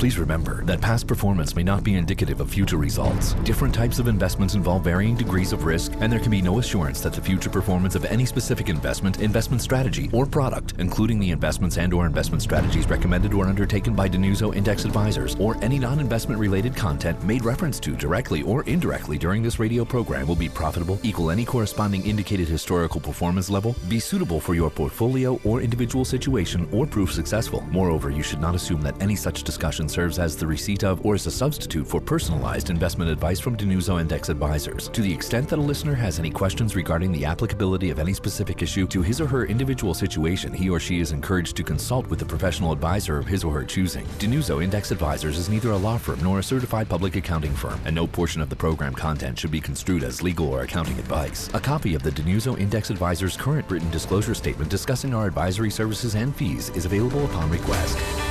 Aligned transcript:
Please 0.00 0.18
remember 0.18 0.64
that 0.64 0.80
past 0.80 1.06
performance 1.06 1.54
may 1.54 1.62
not 1.62 1.84
be 1.84 1.96
indicative 1.96 2.40
of 2.40 2.48
future 2.48 2.78
results. 2.78 3.34
Different 3.44 3.74
types 3.74 3.98
of 3.98 4.08
investments 4.08 4.54
involve 4.54 4.82
varying 4.82 5.14
degrees 5.14 5.52
of 5.52 5.66
risk, 5.66 5.92
and 6.00 6.10
there 6.10 6.18
can 6.18 6.30
be 6.30 6.40
no 6.40 6.58
assurance 6.58 7.02
that 7.02 7.12
the 7.12 7.20
future 7.20 7.50
performance 7.50 7.94
of 7.94 8.06
any 8.06 8.24
specific 8.24 8.70
investment, 8.70 9.20
investment 9.20 9.60
strategy, 9.60 10.08
or 10.14 10.24
product, 10.24 10.72
including 10.78 11.18
the 11.18 11.30
investments 11.30 11.76
and 11.76 11.92
or 11.92 12.06
investment 12.06 12.42
strategies 12.42 12.88
recommended 12.88 13.34
or 13.34 13.44
undertaken 13.44 13.94
by 13.94 14.08
DiNuzzo 14.08 14.56
Index 14.56 14.86
Advisors, 14.86 15.34
or 15.34 15.62
any 15.62 15.78
non-investment 15.78 16.40
related 16.40 16.74
content 16.74 17.22
made 17.22 17.44
reference 17.44 17.78
to 17.80 17.94
directly 17.94 18.42
or 18.44 18.62
indirectly 18.62 19.18
during 19.18 19.42
this 19.42 19.58
radio 19.58 19.84
program 19.84 20.26
will 20.26 20.34
be 20.34 20.48
profitable, 20.48 20.98
equal 21.02 21.30
any 21.30 21.44
corresponding 21.44 22.06
indicated 22.06 22.48
historical 22.48 23.02
performance 23.02 23.50
level, 23.50 23.76
be 23.90 24.00
suitable 24.00 24.40
for 24.40 24.54
your 24.54 24.70
portfolio 24.70 25.38
or 25.44 25.60
individual 25.60 26.06
situation, 26.06 26.66
or 26.72 26.86
prove 26.86 27.12
successful. 27.12 27.60
Moreover, 27.70 28.08
you 28.08 28.22
should 28.22 28.40
not 28.40 28.54
assume 28.54 28.80
that 28.80 28.98
any 29.02 29.14
such 29.14 29.42
discussion 29.42 29.89
serves 29.90 30.18
as 30.18 30.36
the 30.36 30.46
receipt 30.46 30.84
of 30.84 31.04
or 31.04 31.14
as 31.14 31.26
a 31.26 31.30
substitute 31.30 31.86
for 31.86 32.00
personalized 32.00 32.70
investment 32.70 33.10
advice 33.10 33.40
from 33.40 33.56
DiNuzzo 33.56 34.00
Index 34.00 34.28
Advisors. 34.28 34.88
To 34.88 35.02
the 35.02 35.12
extent 35.12 35.48
that 35.48 35.58
a 35.58 35.62
listener 35.62 35.94
has 35.94 36.18
any 36.18 36.30
questions 36.30 36.76
regarding 36.76 37.12
the 37.12 37.24
applicability 37.24 37.90
of 37.90 37.98
any 37.98 38.14
specific 38.14 38.62
issue 38.62 38.86
to 38.86 39.02
his 39.02 39.20
or 39.20 39.26
her 39.26 39.46
individual 39.46 39.94
situation, 39.94 40.52
he 40.52 40.70
or 40.70 40.78
she 40.78 41.00
is 41.00 41.12
encouraged 41.12 41.56
to 41.56 41.62
consult 41.62 42.06
with 42.06 42.22
a 42.22 42.24
professional 42.24 42.72
advisor 42.72 43.18
of 43.18 43.26
his 43.26 43.44
or 43.44 43.52
her 43.52 43.64
choosing. 43.64 44.06
DiNuzzo 44.18 44.62
Index 44.62 44.90
Advisors 44.90 45.36
is 45.36 45.48
neither 45.48 45.72
a 45.72 45.76
law 45.76 45.98
firm 45.98 46.20
nor 46.22 46.38
a 46.38 46.42
certified 46.42 46.88
public 46.88 47.16
accounting 47.16 47.54
firm, 47.54 47.80
and 47.84 47.94
no 47.94 48.06
portion 48.06 48.40
of 48.40 48.48
the 48.48 48.56
program 48.56 48.94
content 48.94 49.38
should 49.38 49.50
be 49.50 49.60
construed 49.60 50.02
as 50.02 50.22
legal 50.22 50.48
or 50.48 50.62
accounting 50.62 50.98
advice. 50.98 51.50
A 51.54 51.60
copy 51.60 51.94
of 51.94 52.02
the 52.02 52.10
DiNuzzo 52.10 52.58
Index 52.58 52.90
Advisors 52.90 53.36
current 53.36 53.68
written 53.70 53.90
disclosure 53.90 54.34
statement 54.34 54.70
discussing 54.70 55.14
our 55.14 55.26
advisory 55.26 55.70
services 55.70 56.14
and 56.14 56.34
fees 56.34 56.70
is 56.70 56.84
available 56.84 57.24
upon 57.24 57.50
request. 57.50 58.29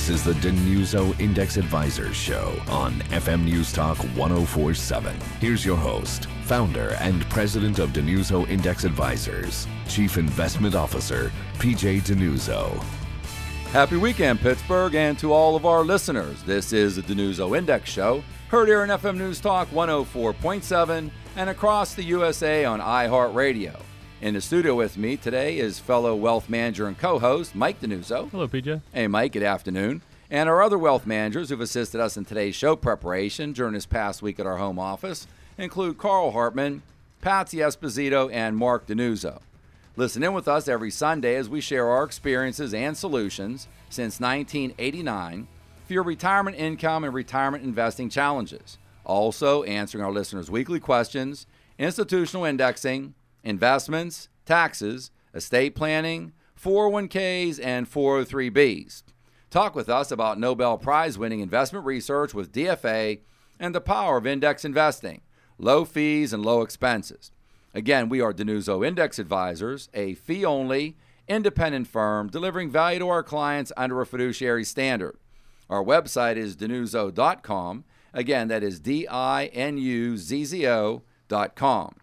This 0.00 0.08
is 0.08 0.24
the 0.24 0.32
DiNuzzo 0.32 1.20
Index 1.20 1.58
Advisors 1.58 2.16
Show 2.16 2.58
on 2.68 2.94
FM 3.10 3.44
News 3.44 3.70
Talk 3.70 3.98
1047. 3.98 5.14
Here's 5.40 5.62
your 5.62 5.76
host, 5.76 6.24
founder 6.44 6.96
and 7.00 7.28
president 7.28 7.78
of 7.78 7.90
DiNuzzo 7.90 8.48
Index 8.48 8.84
Advisors, 8.84 9.66
Chief 9.86 10.16
Investment 10.16 10.74
Officer, 10.74 11.30
PJ 11.58 12.00
DiNuzzo. 12.00 12.82
Happy 13.72 13.98
weekend, 13.98 14.40
Pittsburgh, 14.40 14.94
and 14.94 15.18
to 15.18 15.34
all 15.34 15.54
of 15.54 15.66
our 15.66 15.84
listeners. 15.84 16.42
This 16.44 16.72
is 16.72 16.96
the 16.96 17.02
DiNuzzo 17.02 17.56
Index 17.56 17.90
Show, 17.90 18.24
heard 18.48 18.68
here 18.68 18.80
on 18.80 18.88
FM 18.88 19.18
News 19.18 19.38
Talk 19.38 19.68
104.7 19.68 21.10
and 21.36 21.50
across 21.50 21.92
the 21.92 22.04
USA 22.04 22.64
on 22.64 22.80
iHeartRadio. 22.80 23.78
In 24.22 24.34
the 24.34 24.42
studio 24.42 24.74
with 24.74 24.98
me 24.98 25.16
today 25.16 25.56
is 25.56 25.78
fellow 25.78 26.14
wealth 26.14 26.50
manager 26.50 26.86
and 26.86 26.98
co 26.98 27.18
host 27.18 27.54
Mike 27.54 27.80
DiNuzzo. 27.80 28.30
Hello, 28.30 28.46
PJ. 28.46 28.82
Hey, 28.92 29.06
Mike, 29.06 29.32
good 29.32 29.42
afternoon. 29.42 30.02
And 30.30 30.46
our 30.46 30.62
other 30.62 30.76
wealth 30.76 31.06
managers 31.06 31.48
who've 31.48 31.60
assisted 31.62 32.02
us 32.02 32.18
in 32.18 32.26
today's 32.26 32.54
show 32.54 32.76
preparation 32.76 33.54
during 33.54 33.72
this 33.72 33.86
past 33.86 34.20
week 34.20 34.38
at 34.38 34.44
our 34.44 34.58
home 34.58 34.78
office 34.78 35.26
include 35.56 35.96
Carl 35.96 36.32
Hartman, 36.32 36.82
Patsy 37.22 37.58
Esposito, 37.58 38.30
and 38.30 38.58
Mark 38.58 38.86
DiNuzzo. 38.86 39.40
Listen 39.96 40.22
in 40.22 40.34
with 40.34 40.48
us 40.48 40.68
every 40.68 40.90
Sunday 40.90 41.36
as 41.36 41.48
we 41.48 41.62
share 41.62 41.88
our 41.88 42.04
experiences 42.04 42.74
and 42.74 42.94
solutions 42.98 43.68
since 43.88 44.20
1989 44.20 45.48
for 45.86 45.94
your 45.94 46.02
retirement 46.02 46.58
income 46.58 47.04
and 47.04 47.14
retirement 47.14 47.64
investing 47.64 48.10
challenges. 48.10 48.76
Also, 49.02 49.62
answering 49.62 50.04
our 50.04 50.12
listeners' 50.12 50.50
weekly 50.50 50.78
questions, 50.78 51.46
institutional 51.78 52.44
indexing, 52.44 53.14
investments, 53.44 54.28
taxes, 54.44 55.10
estate 55.34 55.74
planning, 55.74 56.32
401ks, 56.60 57.58
and 57.62 57.90
403bs. 57.90 59.02
Talk 59.50 59.74
with 59.74 59.88
us 59.88 60.10
about 60.10 60.38
Nobel 60.38 60.78
Prize 60.78 61.18
winning 61.18 61.40
investment 61.40 61.84
research 61.84 62.34
with 62.34 62.52
DFA 62.52 63.20
and 63.58 63.74
the 63.74 63.80
power 63.80 64.16
of 64.16 64.26
index 64.26 64.64
investing, 64.64 65.22
low 65.58 65.84
fees 65.84 66.32
and 66.32 66.44
low 66.44 66.62
expenses. 66.62 67.32
Again, 67.74 68.08
we 68.08 68.20
are 68.20 68.32
DiNuzzo 68.32 68.86
Index 68.86 69.18
Advisors, 69.18 69.88
a 69.94 70.14
fee 70.14 70.44
only, 70.44 70.96
independent 71.28 71.86
firm 71.86 72.28
delivering 72.28 72.70
value 72.70 72.98
to 72.98 73.08
our 73.08 73.22
clients 73.22 73.72
under 73.76 74.00
a 74.00 74.06
fiduciary 74.06 74.64
standard. 74.64 75.16
Our 75.68 75.84
website 75.84 76.36
is 76.36 76.56
dinuzzo.com. 76.56 77.84
Again, 78.12 78.48
that 78.48 78.64
is 78.64 78.80
D 78.80 79.06
I 79.06 79.46
N 79.46 79.78
U 79.78 80.16
Z 80.16 80.44
Z 80.44 80.66
O.com. 80.66 81.94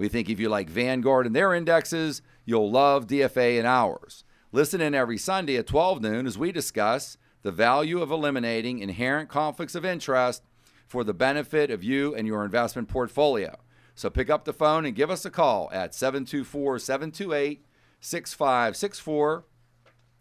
We 0.00 0.08
think 0.08 0.30
if 0.30 0.40
you 0.40 0.48
like 0.48 0.70
Vanguard 0.70 1.26
and 1.26 1.36
their 1.36 1.52
indexes, 1.52 2.22
you'll 2.46 2.70
love 2.70 3.06
DFA 3.06 3.58
and 3.58 3.66
ours. 3.66 4.24
Listen 4.50 4.80
in 4.80 4.94
every 4.94 5.18
Sunday 5.18 5.58
at 5.58 5.66
12 5.66 6.00
noon 6.00 6.26
as 6.26 6.38
we 6.38 6.52
discuss 6.52 7.18
the 7.42 7.52
value 7.52 8.00
of 8.00 8.10
eliminating 8.10 8.78
inherent 8.78 9.28
conflicts 9.28 9.74
of 9.74 9.84
interest 9.84 10.42
for 10.86 11.04
the 11.04 11.12
benefit 11.12 11.70
of 11.70 11.84
you 11.84 12.14
and 12.14 12.26
your 12.26 12.46
investment 12.46 12.88
portfolio. 12.88 13.58
So 13.94 14.08
pick 14.08 14.30
up 14.30 14.46
the 14.46 14.54
phone 14.54 14.86
and 14.86 14.96
give 14.96 15.10
us 15.10 15.26
a 15.26 15.30
call 15.30 15.68
at 15.70 15.94
724 15.94 16.78
728 16.78 17.66
6564. 18.00 19.44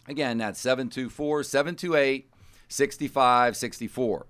Again, 0.10 0.40
that's 0.40 0.60
724 0.60 1.44
728 1.44 2.30
6564. 2.68 4.28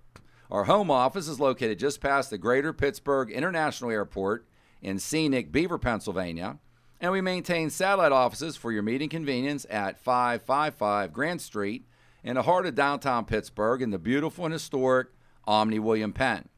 Our 0.51 0.65
home 0.65 0.91
office 0.91 1.27
is 1.27 1.39
located 1.39 1.79
just 1.79 2.01
past 2.01 2.29
the 2.29 2.37
Greater 2.37 2.71
Pittsburgh 2.71 3.31
International 3.31 3.89
Airport 3.89 4.45
in 4.81 4.99
scenic 4.99 5.51
Beaver, 5.51 5.77
Pennsylvania, 5.77 6.57
and 7.01 7.11
we 7.11 7.21
maintain 7.21 7.69
satellite 7.69 8.11
offices 8.11 8.57
for 8.57 8.71
your 8.71 8.83
meeting 8.83 9.09
convenience 9.09 9.65
at 9.69 9.99
555 9.99 11.13
Grand 11.13 11.41
Street 11.41 11.85
in 12.23 12.35
the 12.35 12.43
heart 12.43 12.65
of 12.65 12.75
downtown 12.75 13.25
Pittsburgh 13.25 13.81
in 13.81 13.91
the 13.91 13.99
beautiful 13.99 14.45
and 14.45 14.53
historic 14.53 15.09
Omni 15.45 15.79
William 15.79 16.13
Penn. 16.13 16.49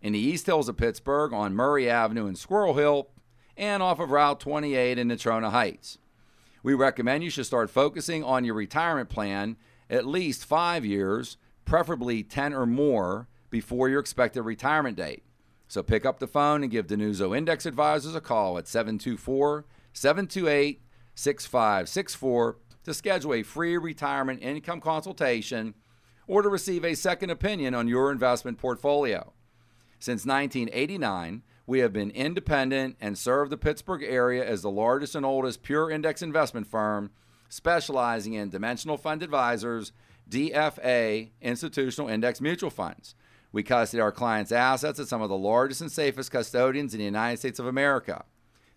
In 0.00 0.12
the 0.12 0.18
East 0.18 0.46
Hills 0.46 0.68
of 0.68 0.76
Pittsburgh 0.76 1.32
on 1.32 1.54
Murray 1.54 1.90
Avenue 1.90 2.26
in 2.26 2.36
Squirrel 2.36 2.74
Hill 2.74 3.08
and 3.56 3.82
off 3.82 3.98
of 3.98 4.10
Route 4.10 4.38
28 4.38 4.98
in 4.98 5.08
Natrona 5.08 5.50
Heights. 5.50 5.98
We 6.62 6.74
recommend 6.74 7.24
you 7.24 7.30
should 7.30 7.46
start 7.46 7.70
focusing 7.70 8.22
on 8.22 8.44
your 8.44 8.54
retirement 8.54 9.08
plan 9.08 9.56
at 9.90 10.06
least 10.06 10.44
five 10.44 10.84
years, 10.84 11.36
preferably 11.64 12.22
10 12.22 12.52
or 12.52 12.66
more, 12.66 13.26
before 13.50 13.88
your 13.88 14.00
expected 14.00 14.42
retirement 14.42 14.96
date. 14.96 15.24
So 15.68 15.82
pick 15.82 16.06
up 16.06 16.18
the 16.18 16.26
phone 16.26 16.62
and 16.62 16.72
give 16.72 16.86
DiNuzzo 16.86 17.36
Index 17.36 17.66
Advisors 17.66 18.14
a 18.14 18.20
call 18.22 18.56
at 18.56 18.66
724 18.66 19.66
728 19.92 20.82
6564 21.14 22.56
to 22.84 22.94
schedule 22.94 23.34
a 23.34 23.42
free 23.42 23.76
retirement 23.76 24.42
income 24.42 24.80
consultation 24.80 25.74
or 26.26 26.40
to 26.42 26.48
receive 26.48 26.84
a 26.84 26.94
second 26.94 27.30
opinion 27.30 27.74
on 27.74 27.86
your 27.86 28.10
investment 28.10 28.56
portfolio. 28.58 29.32
Since 29.98 30.24
1989, 30.24 31.42
we 31.66 31.80
have 31.80 31.92
been 31.92 32.10
independent 32.12 32.96
and 32.98 33.18
serve 33.18 33.50
the 33.50 33.58
Pittsburgh 33.58 34.02
area 34.02 34.46
as 34.46 34.62
the 34.62 34.70
largest 34.70 35.14
and 35.14 35.26
oldest 35.26 35.62
pure 35.62 35.90
index 35.90 36.22
investment 36.22 36.66
firm 36.66 37.10
specializing 37.50 38.34
in 38.34 38.48
dimensional 38.48 38.96
fund 38.96 39.22
advisors, 39.22 39.92
DFA, 40.30 41.30
institutional 41.42 42.08
index 42.08 42.40
mutual 42.40 42.70
funds. 42.70 43.14
We 43.52 43.62
custody 43.62 44.00
our 44.00 44.12
clients' 44.12 44.52
assets 44.52 45.00
at 45.00 45.08
some 45.08 45.22
of 45.22 45.28
the 45.28 45.36
largest 45.36 45.80
and 45.80 45.90
safest 45.90 46.30
custodians 46.30 46.92
in 46.92 46.98
the 46.98 47.04
United 47.04 47.38
States 47.38 47.58
of 47.58 47.66
America 47.66 48.24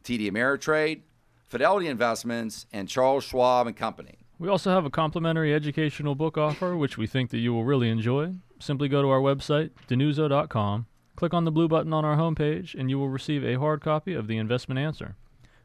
TD 0.04 0.32
Ameritrade, 0.32 1.02
Fidelity 1.48 1.88
Investments, 1.88 2.66
and 2.72 2.88
Charles 2.88 3.24
Schwab 3.24 3.68
and 3.68 3.76
Company. 3.76 4.20
We 4.40 4.48
also 4.48 4.72
have 4.72 4.86
a 4.86 4.90
complimentary 4.90 5.54
educational 5.54 6.16
book 6.16 6.38
offer, 6.38 6.76
which 6.76 6.98
we 6.98 7.06
think 7.06 7.30
that 7.30 7.38
you 7.38 7.54
will 7.54 7.66
really 7.66 7.90
enjoy. 7.90 8.34
Simply 8.60 8.88
go 8.88 9.02
to 9.02 9.10
our 9.10 9.20
website, 9.20 9.72
dinuzzo.com, 9.88 10.88
click 11.16 11.34
on 11.34 11.46
the 11.46 11.52
blue 11.52 11.68
button 11.68 11.94
on 11.94 12.06
our 12.06 12.18
homepage, 12.18 12.74
and 12.74 12.90
you 12.90 12.98
will 12.98 13.10
receive 13.10 13.44
a 13.44 13.60
hard 13.60 13.82
copy 13.82 14.14
of 14.16 14.28
The 14.28 14.38
Investment 14.38 14.80
Answer. 14.80 15.16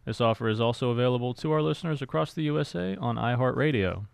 This 0.05 0.21
offer 0.21 0.49
is 0.49 0.61
also 0.61 0.91
available 0.91 1.33
to 1.35 1.53
our 1.53 1.63
listeners 1.63 2.03
across 2.03 2.35
the 2.35 2.43
USA 2.43 2.97
on 2.97 3.17
iHeartRadio. 3.17 4.07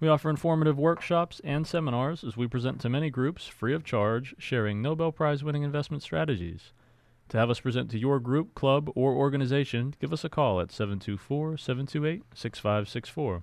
We 0.00 0.08
offer 0.08 0.30
informative 0.30 0.78
workshops 0.78 1.42
and 1.44 1.66
seminars 1.66 2.24
as 2.24 2.34
we 2.34 2.46
present 2.46 2.80
to 2.80 2.88
many 2.88 3.10
groups 3.10 3.46
free 3.46 3.74
of 3.74 3.84
charge, 3.84 4.34
sharing 4.38 4.80
Nobel 4.80 5.12
Prize 5.12 5.44
winning 5.44 5.62
investment 5.62 6.02
strategies. 6.02 6.72
To 7.28 7.36
have 7.36 7.50
us 7.50 7.60
present 7.60 7.90
to 7.90 7.98
your 7.98 8.18
group, 8.18 8.54
club, 8.54 8.90
or 8.96 9.12
organization, 9.12 9.94
give 10.00 10.10
us 10.12 10.24
a 10.24 10.30
call 10.30 10.58
at 10.60 10.72
724 10.72 11.58
728 11.58 12.22
6564. 12.34 13.42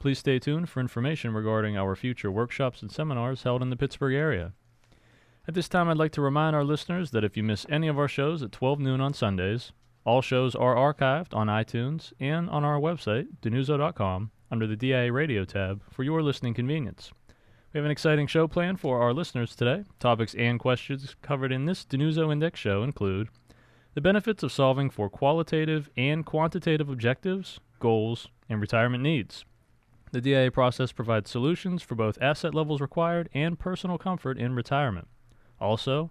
Please 0.00 0.18
stay 0.18 0.40
tuned 0.40 0.68
for 0.68 0.80
information 0.80 1.32
regarding 1.32 1.78
our 1.78 1.94
future 1.94 2.32
workshops 2.32 2.82
and 2.82 2.90
seminars 2.90 3.44
held 3.44 3.62
in 3.62 3.70
the 3.70 3.76
Pittsburgh 3.76 4.14
area. 4.14 4.52
At 5.46 5.54
this 5.54 5.68
time, 5.68 5.88
I'd 5.88 5.96
like 5.96 6.12
to 6.12 6.20
remind 6.20 6.56
our 6.56 6.64
listeners 6.64 7.12
that 7.12 7.22
if 7.22 7.36
you 7.36 7.44
miss 7.44 7.64
any 7.68 7.86
of 7.86 7.98
our 7.98 8.08
shows 8.08 8.42
at 8.42 8.50
12 8.50 8.80
noon 8.80 9.00
on 9.00 9.14
Sundays, 9.14 9.70
all 10.04 10.20
shows 10.20 10.56
are 10.56 10.74
archived 10.74 11.32
on 11.32 11.46
iTunes 11.46 12.12
and 12.18 12.50
on 12.50 12.64
our 12.64 12.80
website, 12.80 13.28
dinuzzo.com, 13.40 14.32
under 14.52 14.66
the 14.66 14.76
DIA 14.76 15.10
Radio 15.10 15.46
tab 15.46 15.80
for 15.90 16.02
your 16.02 16.22
listening 16.22 16.52
convenience. 16.52 17.10
We 17.72 17.78
have 17.78 17.86
an 17.86 17.90
exciting 17.90 18.26
show 18.26 18.46
planned 18.46 18.80
for 18.80 19.00
our 19.00 19.14
listeners 19.14 19.56
today. 19.56 19.84
Topics 19.98 20.34
and 20.34 20.60
questions 20.60 21.16
covered 21.22 21.50
in 21.50 21.64
this 21.64 21.86
DiNuzzo 21.86 22.30
Index 22.30 22.60
show 22.60 22.82
include 22.82 23.30
the 23.94 24.02
benefits 24.02 24.42
of 24.42 24.52
solving 24.52 24.90
for 24.90 25.08
qualitative 25.08 25.88
and 25.96 26.26
quantitative 26.26 26.90
objectives, 26.90 27.60
goals, 27.80 28.28
and 28.46 28.60
retirement 28.60 29.02
needs. 29.02 29.46
The 30.10 30.20
DIA 30.20 30.50
process 30.50 30.92
provides 30.92 31.30
solutions 31.30 31.82
for 31.82 31.94
both 31.94 32.20
asset 32.20 32.54
levels 32.54 32.82
required 32.82 33.30
and 33.32 33.58
personal 33.58 33.96
comfort 33.96 34.36
in 34.36 34.54
retirement. 34.54 35.08
Also, 35.58 36.10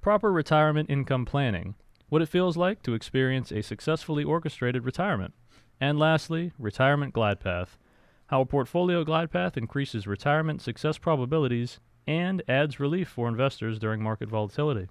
proper 0.00 0.30
retirement 0.30 0.88
income 0.88 1.24
planning, 1.24 1.74
what 2.08 2.22
it 2.22 2.28
feels 2.28 2.56
like 2.56 2.84
to 2.84 2.94
experience 2.94 3.50
a 3.50 3.62
successfully 3.62 4.22
orchestrated 4.22 4.84
retirement. 4.84 5.34
And 5.80 5.98
lastly, 5.98 6.52
retirement 6.58 7.14
glide 7.14 7.40
path, 7.40 7.78
how 8.26 8.42
a 8.42 8.46
portfolio 8.46 9.02
glide 9.02 9.30
path 9.30 9.56
increases 9.56 10.06
retirement 10.06 10.60
success 10.60 10.98
probabilities 10.98 11.80
and 12.06 12.42
adds 12.46 12.78
relief 12.78 13.08
for 13.08 13.28
investors 13.28 13.78
during 13.78 14.02
market 14.02 14.28
volatility. 14.28 14.88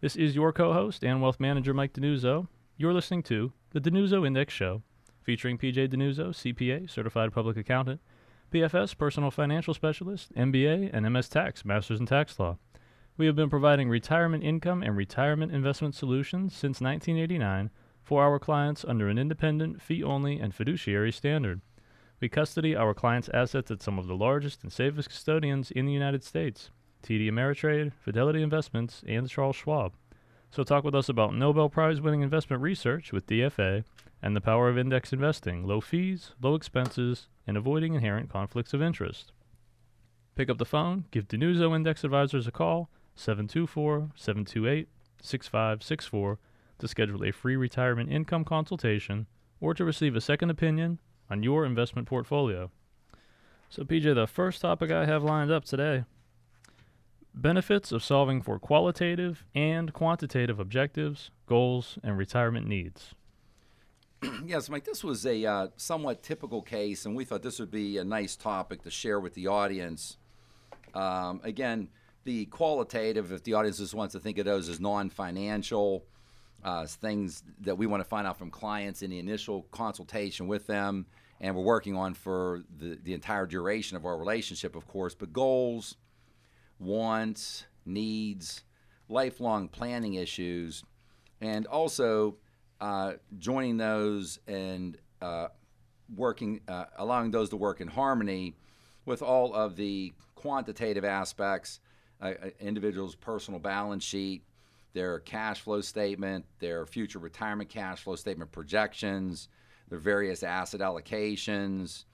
This 0.00 0.16
is 0.16 0.34
your 0.34 0.52
co 0.52 0.72
host 0.72 1.04
and 1.04 1.22
wealth 1.22 1.38
manager, 1.38 1.72
Mike 1.72 1.92
DiNuzzo. 1.92 2.48
You're 2.76 2.92
listening 2.92 3.22
to 3.24 3.52
the 3.70 3.80
DiNuzzo 3.80 4.26
Index 4.26 4.52
Show, 4.52 4.82
featuring 5.22 5.58
PJ 5.58 5.88
DiNuzzo, 5.88 6.30
CPA, 6.30 6.90
Certified 6.90 7.32
Public 7.32 7.56
Accountant, 7.56 8.00
PFS, 8.50 8.96
Personal 8.96 9.30
Financial 9.30 9.74
Specialist, 9.74 10.34
MBA, 10.34 10.90
and 10.92 11.10
MS 11.12 11.28
Tax, 11.28 11.64
Masters 11.64 12.00
in 12.00 12.06
Tax 12.06 12.38
Law. 12.38 12.58
We 13.16 13.26
have 13.26 13.36
been 13.36 13.50
providing 13.50 13.88
retirement 13.88 14.42
income 14.42 14.82
and 14.82 14.96
retirement 14.96 15.52
investment 15.52 15.94
solutions 15.94 16.52
since 16.52 16.80
1989 16.80 17.70
for 18.10 18.24
our 18.24 18.40
clients 18.40 18.84
under 18.84 19.08
an 19.08 19.18
independent, 19.18 19.80
fee 19.80 20.02
only, 20.02 20.40
and 20.40 20.52
fiduciary 20.52 21.12
standard. 21.12 21.60
We 22.18 22.28
custody 22.28 22.74
our 22.74 22.92
clients' 22.92 23.30
assets 23.32 23.70
at 23.70 23.82
some 23.82 24.00
of 24.00 24.08
the 24.08 24.16
largest 24.16 24.64
and 24.64 24.72
safest 24.72 25.10
custodians 25.10 25.70
in 25.70 25.86
the 25.86 25.92
United 25.92 26.24
States 26.24 26.70
TD 27.04 27.30
Ameritrade, 27.30 27.92
Fidelity 28.00 28.42
Investments, 28.42 29.04
and 29.06 29.28
Charles 29.28 29.54
Schwab. 29.54 29.92
So, 30.50 30.64
talk 30.64 30.82
with 30.82 30.96
us 30.96 31.08
about 31.08 31.36
Nobel 31.36 31.68
Prize 31.68 32.00
winning 32.00 32.22
investment 32.22 32.60
research 32.60 33.12
with 33.12 33.28
DFA 33.28 33.84
and 34.20 34.34
the 34.34 34.40
power 34.40 34.68
of 34.68 34.76
index 34.76 35.12
investing, 35.12 35.64
low 35.64 35.80
fees, 35.80 36.32
low 36.42 36.56
expenses, 36.56 37.28
and 37.46 37.56
avoiding 37.56 37.94
inherent 37.94 38.28
conflicts 38.28 38.74
of 38.74 38.82
interest. 38.82 39.30
Pick 40.34 40.50
up 40.50 40.58
the 40.58 40.64
phone, 40.64 41.04
give 41.12 41.28
DiNuzzo 41.28 41.76
Index 41.76 42.02
Advisors 42.02 42.48
a 42.48 42.50
call, 42.50 42.90
724 43.14 44.10
728 44.16 44.88
6564, 45.22 46.38
to 46.80 46.88
schedule 46.88 47.24
a 47.24 47.32
free 47.32 47.56
retirement 47.56 48.10
income 48.10 48.44
consultation 48.44 49.26
or 49.60 49.74
to 49.74 49.84
receive 49.84 50.16
a 50.16 50.20
second 50.20 50.50
opinion 50.50 50.98
on 51.30 51.42
your 51.42 51.64
investment 51.64 52.08
portfolio. 52.08 52.70
So, 53.68 53.84
PJ, 53.84 54.14
the 54.14 54.26
first 54.26 54.60
topic 54.60 54.90
I 54.90 55.06
have 55.06 55.22
lined 55.22 55.52
up 55.52 55.64
today 55.64 56.04
benefits 57.34 57.92
of 57.92 58.02
solving 58.02 58.42
for 58.42 58.58
qualitative 58.58 59.44
and 59.54 59.92
quantitative 59.92 60.58
objectives, 60.58 61.30
goals, 61.46 61.98
and 62.02 62.18
retirement 62.18 62.66
needs. 62.66 63.14
yes, 64.44 64.68
Mike, 64.68 64.84
this 64.84 65.02
was 65.02 65.24
a 65.24 65.44
uh, 65.44 65.68
somewhat 65.76 66.22
typical 66.22 66.62
case, 66.62 67.06
and 67.06 67.16
we 67.16 67.24
thought 67.24 67.42
this 67.42 67.58
would 67.58 67.70
be 67.70 67.98
a 67.98 68.04
nice 68.04 68.36
topic 68.36 68.82
to 68.82 68.90
share 68.90 69.20
with 69.20 69.34
the 69.34 69.46
audience. 69.46 70.18
Um, 70.94 71.40
again, 71.44 71.88
the 72.24 72.46
qualitative, 72.46 73.32
if 73.32 73.44
the 73.44 73.54
audience 73.54 73.78
just 73.78 73.94
wants 73.94 74.12
to 74.12 74.20
think 74.20 74.38
of 74.38 74.44
those 74.44 74.68
as 74.68 74.80
non 74.80 75.08
financial, 75.08 76.04
uh, 76.64 76.86
things 76.86 77.42
that 77.60 77.76
we 77.76 77.86
want 77.86 78.02
to 78.02 78.08
find 78.08 78.26
out 78.26 78.38
from 78.38 78.50
clients 78.50 79.02
in 79.02 79.10
the 79.10 79.18
initial 79.18 79.62
consultation 79.70 80.46
with 80.46 80.66
them, 80.66 81.06
and 81.40 81.54
we're 81.56 81.62
working 81.62 81.96
on 81.96 82.14
for 82.14 82.62
the, 82.78 82.98
the 83.02 83.14
entire 83.14 83.46
duration 83.46 83.96
of 83.96 84.04
our 84.04 84.18
relationship, 84.18 84.76
of 84.76 84.86
course. 84.86 85.14
But 85.14 85.32
goals, 85.32 85.96
wants, 86.78 87.64
needs, 87.86 88.62
lifelong 89.08 89.68
planning 89.68 90.14
issues, 90.14 90.84
and 91.40 91.66
also 91.66 92.36
uh, 92.80 93.14
joining 93.38 93.76
those 93.76 94.38
and 94.46 94.98
uh, 95.22 95.48
working, 96.14 96.60
uh, 96.68 96.84
allowing 96.98 97.30
those 97.30 97.48
to 97.50 97.56
work 97.56 97.80
in 97.80 97.88
harmony 97.88 98.54
with 99.04 99.22
all 99.22 99.54
of 99.54 99.76
the 99.76 100.12
quantitative 100.34 101.04
aspects, 101.04 101.80
uh, 102.20 102.32
uh, 102.42 102.50
individual's 102.60 103.14
personal 103.14 103.60
balance 103.60 104.04
sheet, 104.04 104.42
their 104.92 105.20
cash 105.20 105.60
flow 105.60 105.80
statement, 105.80 106.44
their 106.58 106.86
future 106.86 107.18
retirement 107.18 107.68
cash 107.68 108.02
flow 108.02 108.16
statement 108.16 108.50
projections, 108.52 109.48
their 109.88 109.98
various 109.98 110.42
asset 110.42 110.80
allocations, 110.80 112.04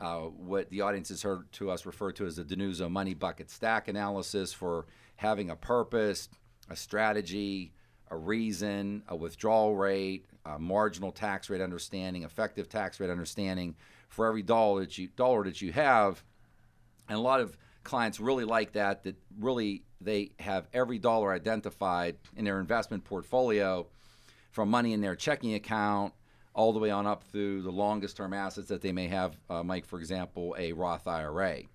uh, 0.00 0.22
what 0.22 0.68
the 0.70 0.80
audience 0.80 1.10
has 1.10 1.22
heard 1.22 1.50
to 1.52 1.70
us 1.70 1.86
refer 1.86 2.10
to 2.12 2.26
as 2.26 2.36
the 2.36 2.44
DiNuzzo 2.44 2.90
money 2.90 3.14
bucket 3.14 3.50
stack 3.50 3.88
analysis 3.88 4.52
for 4.52 4.86
having 5.16 5.50
a 5.50 5.56
purpose, 5.56 6.28
a 6.68 6.76
strategy, 6.76 7.72
a 8.10 8.16
reason, 8.16 9.02
a 9.08 9.16
withdrawal 9.16 9.76
rate, 9.76 10.26
a 10.44 10.58
marginal 10.58 11.12
tax 11.12 11.48
rate 11.48 11.60
understanding, 11.60 12.24
effective 12.24 12.68
tax 12.68 12.98
rate 12.98 13.10
understanding 13.10 13.74
for 14.08 14.26
every 14.26 14.42
dollar 14.42 14.80
that 14.80 14.98
you 14.98 15.08
dollar 15.16 15.44
that 15.44 15.62
you 15.62 15.72
have. 15.72 16.22
And 17.08 17.16
a 17.16 17.22
lot 17.22 17.40
of 17.40 17.56
clients 17.84 18.20
really 18.20 18.44
like 18.44 18.72
that 18.72 19.04
that 19.04 19.16
really 19.38 19.84
they 20.04 20.30
have 20.38 20.66
every 20.72 20.98
dollar 20.98 21.32
identified 21.32 22.16
in 22.36 22.44
their 22.44 22.60
investment 22.60 23.04
portfolio 23.04 23.86
from 24.50 24.68
money 24.68 24.92
in 24.92 25.00
their 25.00 25.16
checking 25.16 25.54
account 25.54 26.12
all 26.54 26.72
the 26.72 26.78
way 26.78 26.90
on 26.90 27.06
up 27.06 27.24
through 27.24 27.62
the 27.62 27.70
longest 27.70 28.16
term 28.16 28.32
assets 28.32 28.68
that 28.68 28.82
they 28.82 28.92
may 28.92 29.08
have 29.08 29.36
uh, 29.50 29.62
mike 29.62 29.86
for 29.86 29.98
example 29.98 30.54
a 30.58 30.72
roth 30.72 31.06
ira 31.06 31.30
right. 31.30 31.68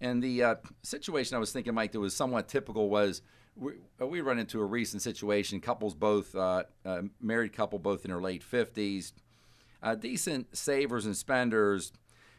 and 0.00 0.22
the 0.22 0.42
uh, 0.42 0.54
situation 0.82 1.36
i 1.36 1.38
was 1.38 1.52
thinking 1.52 1.74
mike 1.74 1.92
that 1.92 2.00
was 2.00 2.14
somewhat 2.14 2.48
typical 2.48 2.88
was 2.88 3.22
we, 3.56 3.72
uh, 4.00 4.06
we 4.06 4.20
run 4.20 4.38
into 4.38 4.60
a 4.60 4.64
recent 4.64 5.02
situation 5.02 5.60
couples 5.60 5.94
both 5.94 6.34
uh, 6.34 6.62
uh 6.84 7.02
married 7.20 7.52
couple 7.52 7.78
both 7.78 8.04
in 8.04 8.10
their 8.10 8.20
late 8.20 8.42
50s 8.48 9.12
uh, 9.82 9.94
decent 9.94 10.56
savers 10.56 11.06
and 11.06 11.16
spenders 11.16 11.92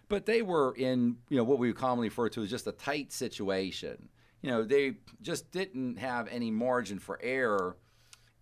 but 0.08 0.26
they 0.26 0.42
were 0.42 0.74
in 0.76 1.18
you 1.30 1.38
know 1.38 1.44
what 1.44 1.60
we 1.60 1.68
would 1.68 1.78
commonly 1.78 2.08
refer 2.08 2.30
to 2.30 2.42
as 2.42 2.50
just 2.50 2.68
a 2.68 2.72
tight 2.72 3.12
situation 3.12 4.10
you 4.44 4.52
know, 4.52 4.64
they 4.64 4.96
just 5.22 5.52
didn't 5.52 5.98
have 5.98 6.28
any 6.28 6.52
margin 6.52 7.00
for 7.00 7.18
error. 7.24 7.78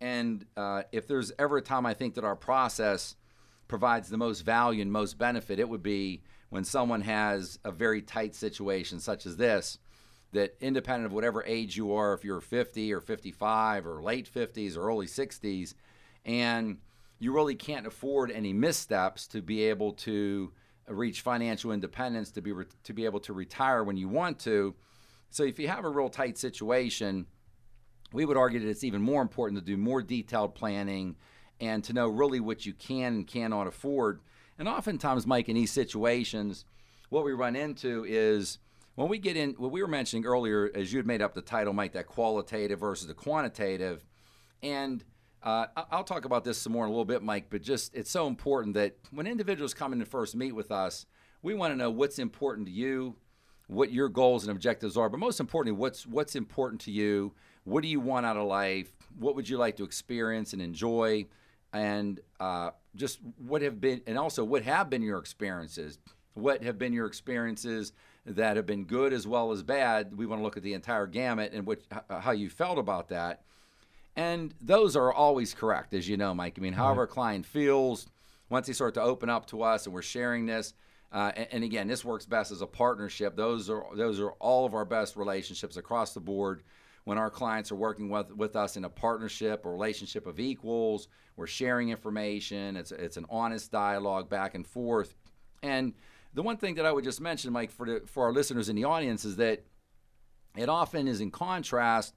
And 0.02 0.46
uh, 0.58 0.82
if 0.92 1.08
there's 1.08 1.32
ever 1.38 1.58
a 1.58 1.62
time 1.62 1.86
I 1.86 1.94
think 1.94 2.16
that 2.16 2.26
our 2.26 2.36
process 2.36 3.16
provides 3.68 4.10
the 4.10 4.18
most 4.18 4.42
value 4.42 4.82
and 4.82 4.92
most 4.92 5.20
benefit, 5.20 5.60
it 5.60 5.70
would 5.70 5.84
be 5.84 6.24
when 6.50 6.64
someone 6.64 7.02
has 7.02 7.60
a 7.64 7.72
very 7.72 8.02
tight 8.02 8.34
situation 8.34 9.00
such 9.00 9.28
as 9.28 9.38
this, 9.38 9.78
that 10.34 10.58
independent 10.60 11.06
of 11.06 11.14
whatever 11.14 11.44
age 11.46 11.78
you 11.78 11.94
are, 11.94 12.14
if 12.14 12.26
you're 12.26 12.42
50 12.42 12.92
or 12.94 13.00
55 13.00 13.86
or 13.86 14.02
late 14.02 14.28
50s 14.34 14.76
or 14.76 14.82
early 14.82 15.06
60s, 15.06 15.76
and 16.26 16.80
you 17.20 17.32
really 17.32 17.56
can't 17.56 17.86
afford 17.86 18.32
any 18.32 18.54
missteps 18.54 19.28
to 19.28 19.42
be 19.44 19.66
able 19.66 19.94
to 19.94 20.52
reach 20.88 21.22
financial 21.22 21.72
independence, 21.72 22.32
to 22.32 22.42
be 22.42 22.52
re- 22.52 22.66
to 22.84 22.94
be 22.94 23.06
able 23.06 23.20
to 23.20 23.34
retire 23.34 23.84
when 23.84 23.98
you 23.98 24.10
want 24.10 24.40
to 24.40 24.74
so 25.32 25.44
if 25.44 25.58
you 25.58 25.68
have 25.70 25.86
a 25.86 25.90
real 25.90 26.10
tight 26.10 26.38
situation, 26.38 27.26
we 28.14 28.26
would 28.26 28.38
argue 28.38 28.60
that 28.60 28.68
it's 28.68 28.84
even 28.84 29.02
more 29.02 29.22
important 29.22 29.60
to 29.60 29.66
do 29.66 29.78
more 29.78 30.02
detailed 30.02 30.54
planning 30.54 31.16
and 31.60 31.84
to 31.86 31.94
know 31.94 32.08
really 32.08 32.40
what 32.40 32.66
you 32.66 32.74
can 32.74 33.14
and 33.14 33.28
cannot 33.28 33.66
afford. 33.66 34.20
And 34.60 34.68
oftentimes, 34.68 35.26
Mike, 35.26 35.48
in 35.48 35.56
these 35.56 35.72
situations, 35.72 36.66
what 37.10 37.24
we 37.24 37.32
run 37.32 37.56
into 37.56 38.06
is 38.08 38.60
when 38.96 39.08
we 39.08 39.18
get 39.18 39.38
in 39.38 39.52
what 39.52 39.72
we 39.72 39.82
were 39.82 39.88
mentioning 39.88 40.26
earlier, 40.26 40.70
as 40.76 40.92
you 40.92 41.00
had 41.00 41.08
made 41.08 41.22
up 41.22 41.34
the 41.34 41.42
title, 41.42 41.72
Mike, 41.72 41.94
that 41.94 42.08
qualitative 42.08 42.80
versus 42.80 43.08
the 43.08 43.14
quantitative. 43.14 44.04
And 44.62 45.04
uh, 45.44 45.68
I'll 45.90 46.04
talk 46.04 46.26
about 46.26 46.44
this 46.44 46.58
some 46.58 46.74
more 46.74 46.84
in 46.84 46.90
a 46.90 46.92
little 46.92 47.06
bit, 47.06 47.24
Mike, 47.24 47.46
but 47.50 47.62
just 47.62 47.96
it's 47.96 48.12
so 48.12 48.28
important 48.28 48.74
that 48.76 48.98
when 49.12 49.28
individuals 49.28 49.74
come 49.74 49.94
in 49.94 50.00
to 50.00 50.06
first 50.06 50.36
meet 50.36 50.52
with 50.52 50.72
us, 50.72 51.06
we 51.42 51.54
want 51.54 51.72
to 51.72 51.78
know 51.78 51.90
what's 51.90 52.20
important 52.20 52.68
to 52.68 52.74
you, 52.74 53.16
what 53.72 53.90
your 53.90 54.10
goals 54.10 54.44
and 54.44 54.52
objectives 54.52 54.98
are, 54.98 55.08
but 55.08 55.18
most 55.18 55.40
importantly, 55.40 55.80
what's 55.80 56.06
what's 56.06 56.36
important 56.36 56.82
to 56.82 56.92
you. 56.92 57.32
What 57.64 57.84
do 57.84 57.88
you 57.88 58.02
want 58.02 58.26
out 58.26 58.36
of 58.36 58.46
life? 58.46 58.92
What 59.18 59.36
would 59.36 59.48
you 59.48 59.58
like 59.58 59.78
to 59.78 59.86
experience 59.86 60.52
and 60.52 60.62
enjoy? 60.62 61.28
And 61.72 62.20
uh, 62.42 62.72
just 62.98 63.20
what 63.38 63.62
have 63.62 63.80
been, 63.80 64.02
and 64.08 64.18
also 64.18 64.44
what 64.44 64.64
have 64.64 64.90
been 64.90 65.02
your 65.02 65.20
experiences? 65.20 66.00
What 66.34 66.64
have 66.64 66.78
been 66.78 66.92
your 66.92 67.06
experiences 67.06 67.94
that 68.26 68.58
have 68.58 68.66
been 68.66 68.84
good 68.84 69.14
as 69.14 69.26
well 69.26 69.54
as 69.54 69.64
bad? 69.64 70.18
We 70.18 70.26
want 70.26 70.40
to 70.42 70.44
look 70.44 70.58
at 70.58 70.64
the 70.64 70.74
entire 70.74 71.08
gamut 71.08 71.54
and 71.54 71.66
what 71.66 71.80
how 72.10 72.32
you 72.32 72.50
felt 72.50 72.78
about 72.78 73.08
that. 73.08 73.44
And 74.18 74.54
those 74.60 74.98
are 74.98 75.14
always 75.14 75.54
correct, 75.54 75.94
as 75.94 76.10
you 76.10 76.18
know, 76.18 76.34
Mike. 76.34 76.56
I 76.58 76.62
mean, 76.62 76.74
however 76.74 77.04
a 77.04 77.08
client 77.08 77.46
feels, 77.46 78.08
once 78.50 78.68
they 78.68 78.74
start 78.74 78.96
to 78.96 79.02
open 79.02 79.30
up 79.30 79.46
to 79.48 79.64
us 79.64 79.86
and 79.86 79.96
we're 79.96 80.02
sharing 80.02 80.46
this, 80.46 80.74
uh, 81.12 81.32
and, 81.36 81.48
and, 81.52 81.64
again, 81.64 81.88
this 81.88 82.06
works 82.06 82.26
best 82.26 82.52
as 82.52 82.62
a 82.62 82.68
partnership. 82.68 83.36
Those 83.36 83.70
are 83.70 83.86
those 83.96 84.20
are 84.20 84.32
all 84.34 84.66
of 84.66 84.74
our 84.74 84.86
best 84.86 85.18
relationships 85.18 85.76
across 85.76 86.14
the 86.14 86.22
board. 86.22 86.64
When 87.04 87.18
our 87.18 87.32
clients 87.32 87.72
are 87.72 87.76
working 87.76 88.10
with, 88.10 88.32
with 88.36 88.56
us 88.56 88.78
in 88.78 88.86
a 88.86 88.90
partnership, 88.90 89.66
a 89.66 89.70
relationship 89.70 90.28
of 90.28 90.40
equals, 90.40 91.08
we're 91.36 91.48
sharing 91.48 91.90
information. 91.90 92.78
It's 92.78 92.92
it's 92.92 93.18
an 93.18 93.26
honest 93.30 93.72
dialogue 93.72 94.30
back 94.30 94.56
and 94.56 94.66
forth. 94.66 95.16
And 95.64 95.94
the 96.34 96.44
one 96.44 96.58
thing 96.58 96.76
that 96.76 96.86
I 96.86 96.92
would 96.92 97.04
just 97.04 97.20
mention, 97.20 97.52
Mike, 97.52 97.72
for 97.72 97.86
the, 97.86 98.02
for 98.06 98.26
our 98.26 98.32
listeners 98.32 98.70
in 98.70 98.76
the 98.76 98.86
audience, 98.86 99.26
is 99.26 99.36
that 99.36 99.66
it 100.56 100.70
often 100.70 101.08
is 101.08 101.20
in 101.20 101.32
contrast 101.32 102.14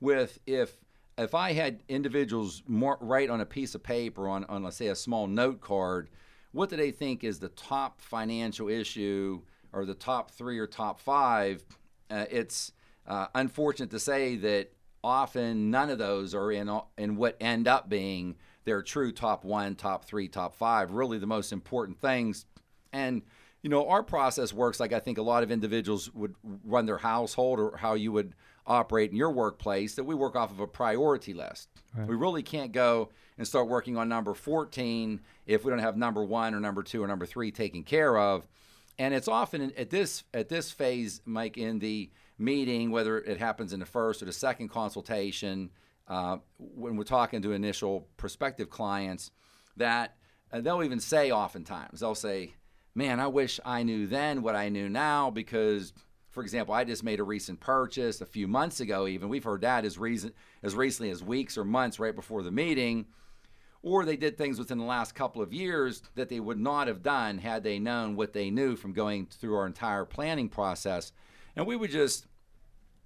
with 0.00 0.38
if 0.46 0.76
if 1.18 1.34
I 1.34 1.52
had 1.52 1.82
individuals 1.88 2.62
write 2.66 3.30
on 3.30 3.40
a 3.40 3.46
piece 3.46 3.74
of 3.74 3.82
paper 3.82 4.28
on 4.28 4.44
on 4.46 4.62
let's 4.64 4.76
say 4.76 4.88
a 4.88 4.96
small 4.96 5.26
note 5.26 5.60
card 5.60 6.08
what 6.52 6.70
do 6.70 6.76
they 6.76 6.90
think 6.90 7.24
is 7.24 7.38
the 7.38 7.48
top 7.48 8.00
financial 8.00 8.68
issue 8.68 9.42
or 9.72 9.84
the 9.84 9.94
top 9.94 10.30
three 10.30 10.58
or 10.58 10.66
top 10.66 11.00
five, 11.00 11.64
uh, 12.10 12.26
it's 12.30 12.72
uh, 13.06 13.26
unfortunate 13.34 13.90
to 13.90 13.98
say 13.98 14.36
that 14.36 14.70
often 15.02 15.70
none 15.70 15.90
of 15.90 15.98
those 15.98 16.34
are 16.34 16.52
in 16.52 16.70
in 16.96 17.16
what 17.16 17.36
end 17.40 17.66
up 17.66 17.88
being 17.88 18.36
their 18.64 18.82
true 18.82 19.10
top 19.10 19.44
one, 19.44 19.74
top 19.74 20.04
three, 20.04 20.28
top 20.28 20.54
five. 20.54 20.92
Really, 20.92 21.18
the 21.18 21.26
most 21.26 21.52
important 21.52 22.00
things. 22.00 22.46
And 22.92 23.22
you 23.62 23.70
know, 23.70 23.88
our 23.88 24.02
process 24.02 24.52
works 24.52 24.78
like 24.80 24.92
I 24.92 25.00
think 25.00 25.18
a 25.18 25.22
lot 25.22 25.42
of 25.42 25.50
individuals 25.50 26.12
would 26.12 26.34
run 26.64 26.86
their 26.86 26.98
household 26.98 27.60
or 27.60 27.76
how 27.76 27.94
you 27.94 28.12
would 28.12 28.34
operate 28.66 29.10
in 29.10 29.16
your 29.16 29.30
workplace. 29.30 29.94
That 29.94 30.04
we 30.04 30.14
work 30.14 30.36
off 30.36 30.50
of 30.50 30.60
a 30.60 30.66
priority 30.66 31.32
list. 31.32 31.68
Right. 31.96 32.08
We 32.08 32.14
really 32.14 32.42
can't 32.42 32.72
go 32.72 33.10
and 33.36 33.46
start 33.46 33.68
working 33.68 33.96
on 33.96 34.08
number 34.08 34.34
14 34.34 35.20
if 35.46 35.64
we 35.64 35.70
don't 35.70 35.78
have 35.78 35.96
number 35.96 36.24
one 36.24 36.54
or 36.54 36.60
number 36.60 36.82
two 36.82 37.02
or 37.02 37.06
number 37.06 37.26
three 37.26 37.50
taken 37.50 37.82
care 37.82 38.16
of. 38.16 38.46
And 38.98 39.14
it's 39.14 39.28
often 39.28 39.72
at 39.76 39.90
this 39.90 40.24
at 40.34 40.48
this 40.48 40.70
phase, 40.70 41.22
Mike, 41.24 41.56
in 41.56 41.78
the 41.78 42.10
meeting, 42.38 42.90
whether 42.90 43.18
it 43.18 43.38
happens 43.38 43.72
in 43.72 43.80
the 43.80 43.86
first 43.86 44.22
or 44.22 44.26
the 44.26 44.32
second 44.32 44.68
consultation, 44.68 45.70
uh, 46.08 46.38
when 46.58 46.96
we're 46.96 47.04
talking 47.04 47.42
to 47.42 47.52
initial 47.52 48.06
prospective 48.16 48.68
clients, 48.68 49.30
that 49.76 50.16
uh, 50.52 50.60
they'll 50.60 50.82
even 50.82 51.00
say 51.00 51.30
oftentimes, 51.30 52.00
they'll 52.00 52.14
say, 52.14 52.54
Man, 52.94 53.20
I 53.20 53.26
wish 53.28 53.58
I 53.64 53.82
knew 53.82 54.06
then 54.06 54.42
what 54.42 54.54
I 54.54 54.68
knew 54.68 54.88
now 54.88 55.30
because, 55.30 55.94
for 56.32 56.42
example, 56.42 56.74
I 56.74 56.84
just 56.84 57.04
made 57.04 57.20
a 57.20 57.24
recent 57.24 57.60
purchase 57.60 58.22
a 58.22 58.26
few 58.26 58.48
months 58.48 58.80
ago, 58.80 59.06
even. 59.06 59.28
We've 59.28 59.44
heard 59.44 59.60
that 59.60 59.84
as, 59.84 59.98
reason, 59.98 60.32
as 60.62 60.74
recently 60.74 61.10
as 61.10 61.22
weeks 61.22 61.58
or 61.58 61.64
months 61.64 62.00
right 62.00 62.16
before 62.16 62.42
the 62.42 62.50
meeting. 62.50 63.04
Or 63.82 64.06
they 64.06 64.16
did 64.16 64.38
things 64.38 64.58
within 64.58 64.78
the 64.78 64.84
last 64.84 65.14
couple 65.14 65.42
of 65.42 65.52
years 65.52 66.02
that 66.14 66.30
they 66.30 66.40
would 66.40 66.58
not 66.58 66.88
have 66.88 67.02
done 67.02 67.36
had 67.36 67.62
they 67.62 67.78
known 67.78 68.16
what 68.16 68.32
they 68.32 68.50
knew 68.50 68.76
from 68.76 68.94
going 68.94 69.26
through 69.26 69.56
our 69.56 69.66
entire 69.66 70.06
planning 70.06 70.48
process. 70.48 71.12
And 71.54 71.66
we 71.66 71.76
would 71.76 71.90
just 71.90 72.26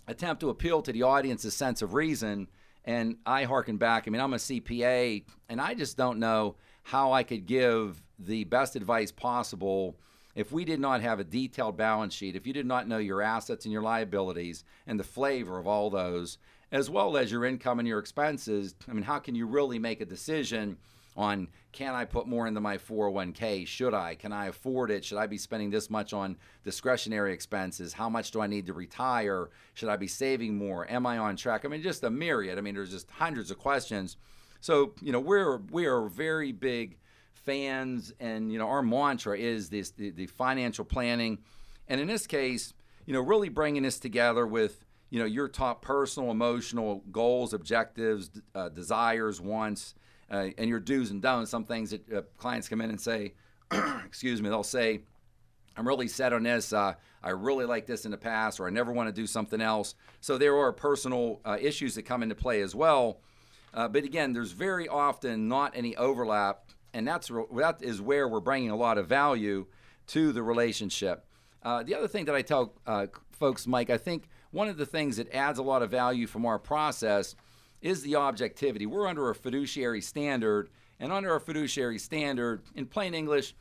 attempt 0.07 0.41
to 0.41 0.51
appeal 0.51 0.81
to 0.83 0.93
the 0.93 1.03
audience's 1.03 1.55
sense 1.55 1.83
of 1.83 1.95
reason. 1.95 2.47
And 2.85 3.17
I 3.27 3.43
harken 3.43 3.77
back. 3.77 4.05
I 4.07 4.11
mean, 4.11 4.21
I'm 4.21 4.35
a 4.35 4.37
CPA, 4.37 5.25
and 5.49 5.61
I 5.61 5.75
just 5.75 5.97
don't 5.97 6.21
know 6.21 6.55
how 6.85 7.13
I 7.13 7.25
could 7.25 7.47
give 7.47 8.01
the 8.21 8.45
best 8.45 8.77
advice 8.77 9.11
possible 9.11 9.97
if 10.37 10.53
we 10.53 10.67
did 10.67 10.79
not 10.79 11.01
have 11.01 11.19
a 11.19 11.25
detailed 11.25 11.79
balance 11.79 12.15
sheet, 12.15 12.37
if 12.37 12.47
you 12.47 12.53
did 12.53 12.67
not 12.67 12.87
know 12.87 12.99
your 12.99 13.23
assets 13.23 13.65
and 13.65 13.73
your 13.73 13.83
liabilities 13.83 14.65
and 14.87 15.01
the 15.01 15.05
flavor 15.05 15.59
of 15.59 15.67
all 15.67 15.89
those, 15.89 16.37
as 16.71 16.91
well 16.91 17.17
as 17.17 17.33
your 17.33 17.47
income 17.47 17.79
and 17.79 17.89
your 17.89 17.99
expenses, 17.99 18.75
I 18.89 18.93
mean, 18.93 19.03
how 19.03 19.19
can 19.19 19.35
you 19.35 19.47
really 19.47 19.79
make 19.79 20.03
a 20.03 20.05
decision 20.05 20.77
on 21.17 21.49
can 21.73 21.95
I 21.95 22.05
put 22.05 22.27
more 22.27 22.47
into 22.47 22.61
my 22.61 22.77
401k? 22.77 23.67
Should 23.67 23.95
I? 23.95 24.15
Can 24.15 24.31
I 24.31 24.47
afford 24.47 24.91
it? 24.91 25.05
Should 25.05 25.17
I 25.17 25.27
be 25.27 25.39
spending 25.39 25.71
this 25.71 25.89
much 25.89 26.13
on 26.13 26.37
discretionary 26.65 27.33
expenses? 27.33 27.95
How 27.95 28.11
much 28.11 28.31
do 28.31 28.43
I 28.43 28.47
need 28.47 28.67
to 28.67 28.75
retire? 28.75 29.49
Should 29.73 29.89
I 29.89 29.97
be 29.97 30.07
saving 30.07 30.59
more? 30.59 30.91
Am 30.91 31.07
I 31.07 31.17
on 31.17 31.37
track? 31.37 31.65
I 31.65 31.69
mean, 31.69 31.83
just 31.83 32.05
a 32.05 32.11
myriad. 32.11 32.59
I 32.59 32.61
mean, 32.61 32.75
there's 32.75 32.91
just 32.91 33.11
hundreds 33.11 33.51
of 33.51 33.59
questions. 33.59 34.19
So, 34.61 34.93
you 35.01 35.13
know, 35.13 35.21
we're 35.21 35.59
we 35.71 35.87
are 35.87 36.09
very 36.09 36.53
big 36.53 36.99
fans 37.47 38.13
and 38.21 38.53
you 38.53 38.59
know, 38.59 38.69
our 38.69 38.83
mantra 38.83 39.39
is 39.39 39.71
this 39.71 39.93
the, 39.93 40.11
the 40.11 40.27
financial 40.27 40.85
planning. 40.85 41.39
And 41.89 42.01
in 42.01 42.09
this 42.09 42.27
case, 42.27 42.75
you 43.07 43.15
know, 43.15 43.21
really 43.21 43.49
bringing 43.49 43.85
this 43.85 43.99
together 43.99 44.47
with 44.47 44.85
you 45.09 45.21
know 45.21 45.25
your 45.25 45.49
top 45.49 45.83
personal 45.83 46.33
emotional 46.33 47.05
goals 47.13 47.55
objectives 47.55 48.31
uh, 48.55 48.69
desires 48.69 49.41
wants 49.41 49.95
uh, 50.31 50.49
and 50.59 50.69
your 50.69 50.81
do's 50.81 51.11
and 51.11 51.23
don'ts. 51.23 51.51
Some 51.51 51.65
things 51.65 51.91
that 51.91 52.13
uh, 52.13 52.23
clients 52.37 52.69
come 52.69 52.81
in 52.81 52.91
and 52.91 53.01
say, 53.01 53.35
excuse 54.05 54.43
me, 54.43 54.49
they'll 54.49 54.63
say, 54.63 55.01
I'm 55.77 55.87
really 55.87 56.09
set 56.09 56.33
on 56.33 56.43
this. 56.43 56.73
Uh, 56.73 56.95
I 57.23 57.31
really 57.31 57.65
like 57.65 57.87
this 57.87 58.05
in 58.05 58.11
the 58.11 58.17
past, 58.17 58.61
or 58.61 58.67
I 58.67 58.71
never 58.71 58.93
want 58.93 59.09
to 59.09 59.13
do 59.13 59.27
something 59.27 59.61
else. 59.61 59.95
So 60.21 60.39
there 60.39 60.57
are 60.57 60.73
personal 60.73 61.41
uh, 61.45 61.59
issues 61.61 61.95
that 61.95 62.03
come 62.03 62.23
into 62.23 62.35
play 62.35 62.63
as 62.63 62.75
well. 62.75 63.21
Uh, 63.75 63.87
but 63.89 64.05
again, 64.05 64.33
there's 64.33 64.53
very 64.53 64.89
often 64.89 65.49
not 65.49 65.73
any 65.77 65.95
overlap, 65.97 66.71
and 66.97 67.07
that's 67.07 67.31
that 67.55 67.83
is 67.83 68.01
where 68.01 68.27
we're 68.27 68.41
bringing 68.41 68.71
a 68.71 68.77
lot 68.77 68.97
of 68.97 69.07
value 69.07 69.67
to 70.09 70.33
the 70.33 70.43
relationship. 70.43 71.27
Uh, 71.63 71.83
the 71.83 71.95
other 71.95 72.09
thing 72.09 72.25
that 72.25 72.35
I 72.35 72.41
tell 72.41 72.73
uh, 72.87 73.07
folks, 73.33 73.67
Mike, 73.67 73.91
I 73.91 73.99
think 73.99 74.29
one 74.51 74.69
of 74.69 74.79
the 74.79 74.87
things 74.87 75.19
that 75.19 75.33
adds 75.35 75.59
a 75.59 75.63
lot 75.63 75.83
of 75.83 75.91
value 75.91 76.27
from 76.27 76.47
our 76.47 76.59
process 76.59 77.37
is 77.83 78.03
the 78.03 78.17
objectivity. 78.17 78.87
We're 78.87 79.07
under 79.07 79.29
a 79.29 79.35
fiduciary 79.35 80.01
standard, 80.01 80.71
and 80.99 81.13
under 81.13 81.35
a 81.35 81.41
fiduciary 81.41 81.99
standard, 81.99 82.63
in 82.75 82.87
plain 82.87 83.13
English, 83.13 83.55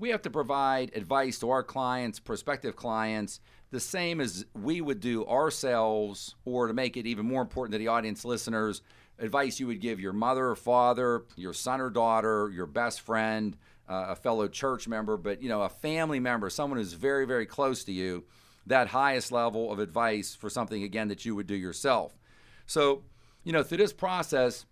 we 0.00 0.08
have 0.08 0.22
to 0.22 0.30
provide 0.30 0.90
advice 0.96 1.38
to 1.40 1.50
our 1.50 1.62
clients, 1.62 2.18
prospective 2.18 2.74
clients, 2.74 3.38
the 3.70 3.78
same 3.78 4.20
as 4.20 4.46
we 4.60 4.80
would 4.80 4.98
do 4.98 5.24
ourselves, 5.26 6.34
or 6.44 6.66
to 6.66 6.74
make 6.74 6.96
it 6.96 7.06
even 7.06 7.24
more 7.24 7.42
important 7.42 7.72
to 7.72 7.78
the 7.78 7.86
audience 7.86 8.24
listeners, 8.24 8.82
advice 9.20 9.60
you 9.60 9.66
would 9.66 9.80
give 9.80 10.00
your 10.00 10.12
mother 10.12 10.48
or 10.48 10.56
father, 10.56 11.24
your 11.36 11.52
son 11.52 11.80
or 11.80 11.90
daughter, 11.90 12.50
your 12.52 12.66
best 12.66 13.02
friend, 13.02 13.56
uh, 13.88 14.06
a 14.08 14.16
fellow 14.16 14.48
church 14.48 14.88
member, 14.88 15.16
but 15.16 15.42
you 15.42 15.48
know, 15.48 15.62
a 15.62 15.68
family 15.68 16.18
member, 16.20 16.50
someone 16.50 16.78
who's 16.78 16.94
very, 16.94 17.26
very 17.26 17.46
close 17.46 17.84
to 17.84 17.92
you, 17.92 18.24
that 18.66 18.88
highest 18.88 19.30
level 19.30 19.72
of 19.72 19.78
advice 19.78 20.34
for 20.34 20.50
something 20.50 20.82
again 20.82 21.08
that 21.08 21.24
you 21.24 21.34
would 21.34 21.46
do 21.46 21.54
yourself. 21.54 22.18
So 22.66 23.02
you 23.44 23.52
know, 23.52 23.62
through 23.62 23.78
this 23.78 23.92
process 23.92 24.66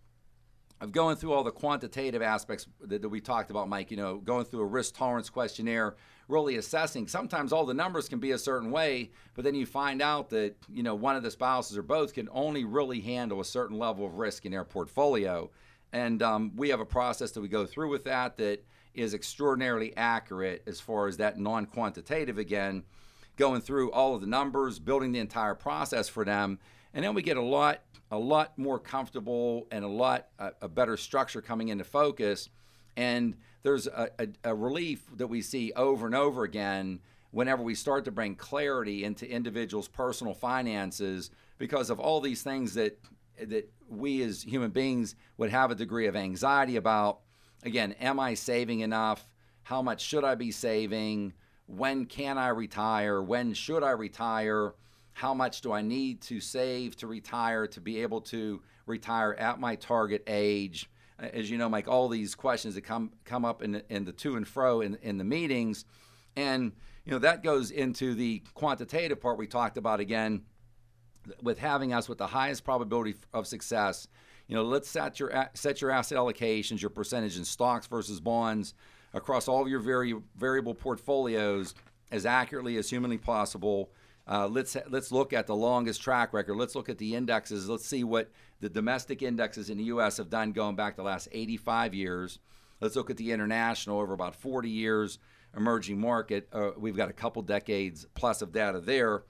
of 0.81 0.93
going 0.93 1.17
through 1.17 1.33
all 1.33 1.43
the 1.43 1.51
quantitative 1.51 2.23
aspects 2.23 2.67
that, 2.83 3.03
that, 3.03 3.09
we 3.09 3.21
talked 3.21 3.51
about, 3.51 3.69
Mike, 3.69 3.91
you 3.91 3.97
know, 3.97 4.19
going 4.19 4.45
through 4.45 4.61
a 4.61 4.67
risk 4.67 4.95
tolerance 4.95 5.29
questionnaire, 5.29 5.97
really 6.29 6.57
assessing. 6.57 7.09
Sometimes 7.09 7.53
all 7.53 7.67
the 7.67 7.75
numbers 7.75 8.09
can 8.09 8.19
be 8.19 8.33
a 8.33 8.39
certain 8.39 8.71
way, 8.71 9.11
but 9.35 9.45
then 9.45 9.55
you 9.55 9.67
find 9.67 10.01
out 10.01 10.29
that, 10.31 10.55
you 10.73 10.83
know, 10.83 10.95
one 10.95 11.17
of 11.17 11.23
the 11.23 11.31
spouses 11.31 11.77
or 11.77 11.83
both 11.83 12.13
can 12.13 12.29
only 12.31 12.65
really 12.65 13.01
handle 13.01 13.41
a 13.41 13.45
certain 13.45 13.79
level 13.79 14.07
of 14.07 14.15
risk 14.15 14.45
in 14.45 14.53
their 14.53 14.65
portfolio. 14.65 15.51
And 15.93 16.23
um, 16.23 16.53
we 16.55 16.69
have 16.69 16.81
a 16.81 16.87
process 16.87 17.31
that 17.33 17.41
we 17.41 17.49
go 17.49 17.65
through 17.65 17.89
with 17.89 18.05
that 18.05 18.37
that 18.37 18.65
is 18.95 19.15
extraordinarily 19.15 19.97
accurate 19.97 20.63
as 20.67 20.81
far 20.81 21.07
as 21.07 21.17
that 21.17 21.39
non 21.39 21.65
quantitative 21.67 22.37
again, 22.37 22.83
going 23.37 23.61
through 23.61 23.91
all 23.93 24.15
of 24.15 24.21
the 24.21 24.27
numbers, 24.27 24.79
building 24.79 25.13
the 25.13 25.19
entire 25.19 25.55
process 25.55 26.09
for 26.09 26.25
them. 26.25 26.59
And 26.93 27.05
then 27.05 27.15
we 27.15 27.23
get 27.23 27.37
a 27.37 27.43
lot 27.43 27.81
a 28.11 28.19
lot 28.19 28.59
more 28.59 28.79
comfortable 28.79 29.67
and 29.71 29.85
a 29.85 29.89
lot 29.89 30.29
uh, 30.39 30.51
a 30.63 30.69
better 30.69 30.97
structure 30.97 31.43
coming 31.43 31.69
into 31.69 31.85
focus. 31.85 32.49
And 32.97 33.37
there's 33.69 33.87
a, 33.87 34.09
a, 34.19 34.29
a, 34.45 34.55
relief 34.55 35.03
that 35.17 35.27
we 35.27 35.43
see 35.43 35.73
over 35.77 36.07
and 36.07 36.15
over 36.15 36.43
again 36.45 37.01
whenever 37.33 37.63
we 37.63 37.75
start 37.75 38.07
to 38.07 38.11
bring 38.11 38.35
clarity 38.35 39.05
into 39.05 39.31
individuals' 39.31 39.89
personal 39.89 40.33
finances 40.33 41.31
because 41.59 41.91
of 41.91 42.01
all 42.01 42.21
these 42.23 42.43
things 42.43 42.73
that 42.75 42.99
that 43.39 43.71
we 43.91 44.23
as 44.23 44.43
human 44.43 44.71
beings 44.71 45.15
would 45.37 45.51
have 45.51 45.71
a 45.71 45.75
degree 45.75 46.07
of 46.07 46.17
anxiety 46.17 46.77
about. 46.77 47.21
Again, 47.63 47.93
am 48.01 48.19
I 48.19 48.35
saving 48.35 48.81
enough? 48.81 49.29
How 49.65 49.83
much 49.83 50.01
should 50.01 50.25
I 50.25 50.35
be 50.35 50.51
saving? 50.51 51.35
When 51.67 52.07
can 52.07 52.39
I 52.39 52.49
retire? 52.49 53.23
When 53.23 53.53
should 53.53 53.83
I 53.83 53.91
retire? 53.91 54.73
how 55.19 55.35
much 55.35 55.63
do 55.63 55.73
I 55.73 55.83
need 55.83 56.21
to 56.23 56.39
save 56.39 56.95
to 56.99 57.09
retire 57.09 57.67
to 57.67 57.81
be 57.81 58.03
able 58.03 58.21
to 58.21 58.63
retire 58.87 59.35
at 59.35 59.59
my 59.59 59.75
target 59.75 60.23
age? 60.29 60.89
As 61.19 61.51
you 61.51 61.59
know, 61.59 61.69
Mike, 61.69 61.89
all 61.89 62.09
these 62.09 62.35
questions 62.35 62.75
that 62.75 62.83
come 62.83 63.13
come 63.25 63.45
up 63.45 63.63
in 63.63 63.83
in 63.89 64.05
the 64.05 64.13
to 64.13 64.37
and 64.37 64.47
fro 64.47 64.81
in, 64.81 64.97
in 65.03 65.19
the 65.19 65.25
meetings, 65.25 65.85
and 66.37 66.73
you 67.05 67.13
know 67.13 67.19
that 67.19 67.43
goes 67.43 67.71
into 67.71 68.15
the 68.15 68.43
quantitative 68.55 69.21
part 69.21 69.39
we 69.39 69.47
talked 69.47 69.77
about 69.77 69.99
again, 69.99 70.43
with 71.43 71.59
having 71.59 71.93
us 71.93 72.09
with 72.09 72.19
the 72.19 72.27
highest 72.29 72.65
probability 72.65 73.17
of 73.33 73.47
success. 73.47 74.07
You 74.47 74.55
know, 74.55 74.63
let's 74.63 74.89
set 74.89 75.19
your 75.19 75.51
set 75.55 75.81
your 75.81 75.91
asset 75.91 76.19
allocations, 76.19 76.81
your 76.81 76.91
percentage 76.91 77.37
in 77.37 77.45
stocks 77.45 77.87
versus 77.87 78.21
bonds 78.21 78.75
across 79.13 79.49
all 79.49 79.63
of 79.63 79.69
your 79.69 79.81
vari- 79.81 80.23
variable 80.37 80.75
portfolios 80.75 81.75
as 82.11 82.25
accurately 82.27 82.77
as 82.77 82.89
humanly 82.89 83.19
possible 83.19 83.91
uh, 84.29 84.47
let's 84.47 84.77
let's 84.91 85.11
look 85.11 85.33
at 85.33 85.47
the 85.47 85.57
longest 85.57 86.03
track 86.03 86.35
record. 86.35 86.57
Let's 86.57 86.75
look 86.75 86.91
at 86.91 86.99
the 86.99 87.15
indexes. 87.15 87.69
Let's 87.69 87.87
see 87.87 88.05
what 88.05 88.31
the 88.61 88.69
domestic 88.69 89.23
indexes 89.23 89.71
in 89.71 89.79
the 89.79 89.85
U.S. 89.85 90.19
have 90.19 90.29
done 90.29 90.53
going 90.53 90.77
back 90.77 90.97
the 90.97 91.03
last 91.03 91.29
85 91.33 91.95
years. 91.95 92.39
Let's 92.81 92.95
look 92.95 93.09
at 93.09 93.17
the 93.17 93.33
international 93.33 93.99
over 93.99 94.13
about 94.13 94.35
40 94.37 94.69
years. 94.69 95.19
Emerging 95.57 95.99
market, 95.99 96.47
uh, 96.53 96.73
we've 96.77 96.97
got 96.97 97.09
a 97.09 97.15
couple 97.15 97.41
decades 97.41 98.07
plus 98.15 98.43
of 98.43 98.53
data 98.53 98.81
there, 98.81 99.23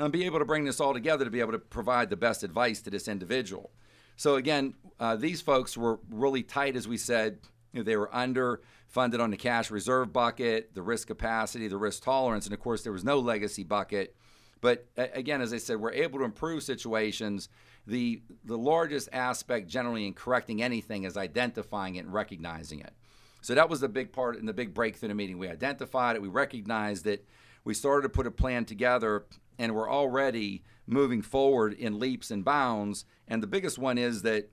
and 0.00 0.12
be 0.12 0.24
able 0.24 0.40
to 0.40 0.44
bring 0.44 0.64
this 0.64 0.80
all 0.80 0.92
together 0.92 1.24
to 1.24 1.30
be 1.30 1.38
able 1.38 1.52
to 1.52 1.58
provide 1.58 2.10
the 2.10 2.16
best 2.16 2.42
advice 2.42 2.82
to 2.82 2.90
this 2.90 3.06
individual. 3.06 3.70
So 4.16 4.34
again, 4.34 4.74
uh, 4.98 5.14
these 5.14 5.40
folks 5.40 5.76
were 5.76 6.00
really 6.10 6.42
tight, 6.42 6.74
as 6.74 6.88
we 6.88 6.96
said. 6.96 7.38
They 7.72 7.96
were 7.96 8.10
underfunded 8.12 9.20
on 9.20 9.30
the 9.30 9.36
cash 9.36 9.70
reserve 9.70 10.12
bucket, 10.12 10.74
the 10.74 10.82
risk 10.82 11.06
capacity, 11.06 11.68
the 11.68 11.78
risk 11.78 12.02
tolerance, 12.02 12.46
and 12.46 12.52
of 12.52 12.58
course 12.58 12.82
there 12.82 12.92
was 12.92 13.04
no 13.04 13.20
legacy 13.20 13.62
bucket 13.62 14.16
but 14.62 14.86
again, 14.96 15.42
as 15.42 15.52
I 15.52 15.58
said, 15.58 15.78
we're 15.78 15.92
able 15.92 16.20
to 16.20 16.24
improve 16.24 16.62
situations. 16.62 17.50
The 17.86 18.22
the 18.44 18.56
largest 18.56 19.08
aspect 19.12 19.68
generally 19.68 20.06
in 20.06 20.14
correcting 20.14 20.62
anything 20.62 21.02
is 21.02 21.16
identifying 21.16 21.96
it 21.96 22.04
and 22.04 22.14
recognizing 22.14 22.80
it. 22.80 22.94
So 23.42 23.56
that 23.56 23.68
was 23.68 23.80
the 23.80 23.88
big 23.88 24.12
part 24.12 24.38
and 24.38 24.48
the 24.48 24.52
big 24.52 24.72
breakthrough 24.72 25.08
in 25.08 25.10
the 25.10 25.16
meeting. 25.16 25.36
We 25.36 25.48
identified 25.48 26.14
it, 26.14 26.22
we 26.22 26.28
recognized 26.28 27.08
it, 27.08 27.26
we 27.64 27.74
started 27.74 28.02
to 28.04 28.08
put 28.08 28.26
a 28.26 28.30
plan 28.30 28.64
together, 28.64 29.26
and 29.58 29.74
we're 29.74 29.90
already 29.90 30.62
moving 30.86 31.22
forward 31.22 31.74
in 31.74 31.98
leaps 31.98 32.30
and 32.30 32.44
bounds. 32.44 33.04
And 33.26 33.42
the 33.42 33.48
biggest 33.48 33.78
one 33.78 33.98
is 33.98 34.22
that, 34.22 34.48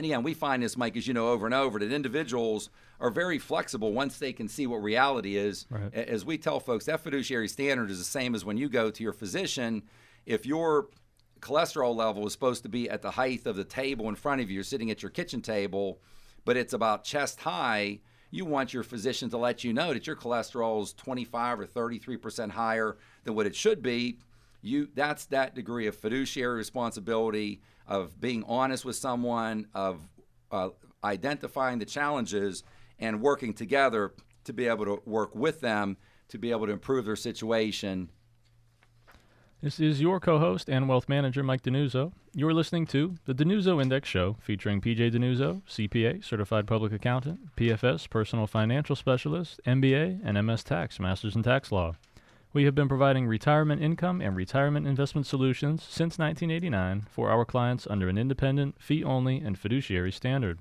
and 0.00 0.06
again, 0.06 0.22
we 0.22 0.32
find 0.32 0.62
this, 0.62 0.78
Mike, 0.78 0.96
as 0.96 1.06
you 1.06 1.12
know, 1.12 1.28
over 1.28 1.44
and 1.44 1.54
over, 1.54 1.78
that 1.78 1.92
individuals 1.92 2.70
are 3.00 3.10
very 3.10 3.38
flexible 3.38 3.92
once 3.92 4.16
they 4.16 4.32
can 4.32 4.48
see 4.48 4.66
what 4.66 4.78
reality 4.78 5.36
is. 5.36 5.66
Right. 5.68 5.92
As 5.92 6.24
we 6.24 6.38
tell 6.38 6.58
folks, 6.58 6.86
that 6.86 7.00
fiduciary 7.00 7.48
standard 7.48 7.90
is 7.90 7.98
the 7.98 8.04
same 8.04 8.34
as 8.34 8.42
when 8.42 8.56
you 8.56 8.70
go 8.70 8.90
to 8.90 9.02
your 9.02 9.12
physician. 9.12 9.82
If 10.24 10.46
your 10.46 10.88
cholesterol 11.40 11.94
level 11.94 12.26
is 12.26 12.32
supposed 12.32 12.62
to 12.62 12.70
be 12.70 12.88
at 12.88 13.02
the 13.02 13.10
height 13.10 13.44
of 13.44 13.56
the 13.56 13.64
table 13.64 14.08
in 14.08 14.14
front 14.14 14.40
of 14.40 14.48
you, 14.48 14.54
you're 14.54 14.64
sitting 14.64 14.90
at 14.90 15.02
your 15.02 15.10
kitchen 15.10 15.42
table, 15.42 16.00
but 16.46 16.56
it's 16.56 16.72
about 16.72 17.04
chest 17.04 17.38
high, 17.38 17.98
you 18.30 18.46
want 18.46 18.72
your 18.72 18.84
physician 18.84 19.28
to 19.28 19.36
let 19.36 19.64
you 19.64 19.74
know 19.74 19.92
that 19.92 20.06
your 20.06 20.16
cholesterol 20.16 20.82
is 20.82 20.94
25 20.94 21.60
or 21.60 21.66
33% 21.66 22.52
higher 22.52 22.96
than 23.24 23.34
what 23.34 23.44
it 23.44 23.54
should 23.54 23.82
be. 23.82 24.16
You 24.62 24.88
that's 24.94 25.26
that 25.26 25.54
degree 25.54 25.86
of 25.86 25.96
fiduciary 25.96 26.56
responsibility 26.56 27.62
of 27.86 28.20
being 28.20 28.44
honest 28.46 28.84
with 28.84 28.96
someone, 28.96 29.66
of 29.74 30.00
uh, 30.50 30.70
identifying 31.02 31.78
the 31.78 31.84
challenges 31.84 32.62
and 32.98 33.20
working 33.20 33.54
together 33.54 34.12
to 34.44 34.52
be 34.52 34.66
able 34.66 34.84
to 34.84 35.02
work 35.06 35.34
with 35.34 35.60
them 35.60 35.96
to 36.28 36.38
be 36.38 36.50
able 36.50 36.66
to 36.66 36.72
improve 36.72 37.04
their 37.04 37.16
situation 37.16 38.08
This 39.62 39.78
is 39.78 40.00
your 40.00 40.20
co 40.20 40.38
host 40.38 40.70
and 40.70 40.88
wealth 40.88 41.08
manager, 41.08 41.42
Mike 41.42 41.62
DiNuzzo. 41.62 42.12
You're 42.34 42.54
listening 42.54 42.86
to 42.86 43.16
the 43.26 43.34
DiNuzzo 43.34 43.82
Index 43.82 44.08
Show 44.08 44.36
featuring 44.40 44.80
PJ 44.80 45.12
DiNuzzo, 45.12 45.62
CPA, 45.68 46.24
Certified 46.24 46.66
Public 46.66 46.92
Accountant, 46.92 47.54
PFS, 47.56 48.08
Personal 48.08 48.46
Financial 48.46 48.96
Specialist, 48.96 49.60
MBA, 49.66 50.20
and 50.24 50.46
MS 50.46 50.64
Tax, 50.64 50.98
Masters 50.98 51.36
in 51.36 51.42
Tax 51.42 51.70
Law. 51.70 51.96
We 52.52 52.64
have 52.64 52.74
been 52.74 52.88
providing 52.88 53.28
retirement 53.28 53.80
income 53.80 54.20
and 54.20 54.34
retirement 54.34 54.84
investment 54.84 55.24
solutions 55.28 55.84
since 55.84 56.18
1989 56.18 57.06
for 57.08 57.30
our 57.30 57.44
clients 57.44 57.86
under 57.88 58.08
an 58.08 58.18
independent, 58.18 58.74
fee 58.82 59.04
only, 59.04 59.38
and 59.38 59.56
fiduciary 59.56 60.10
standard. 60.10 60.58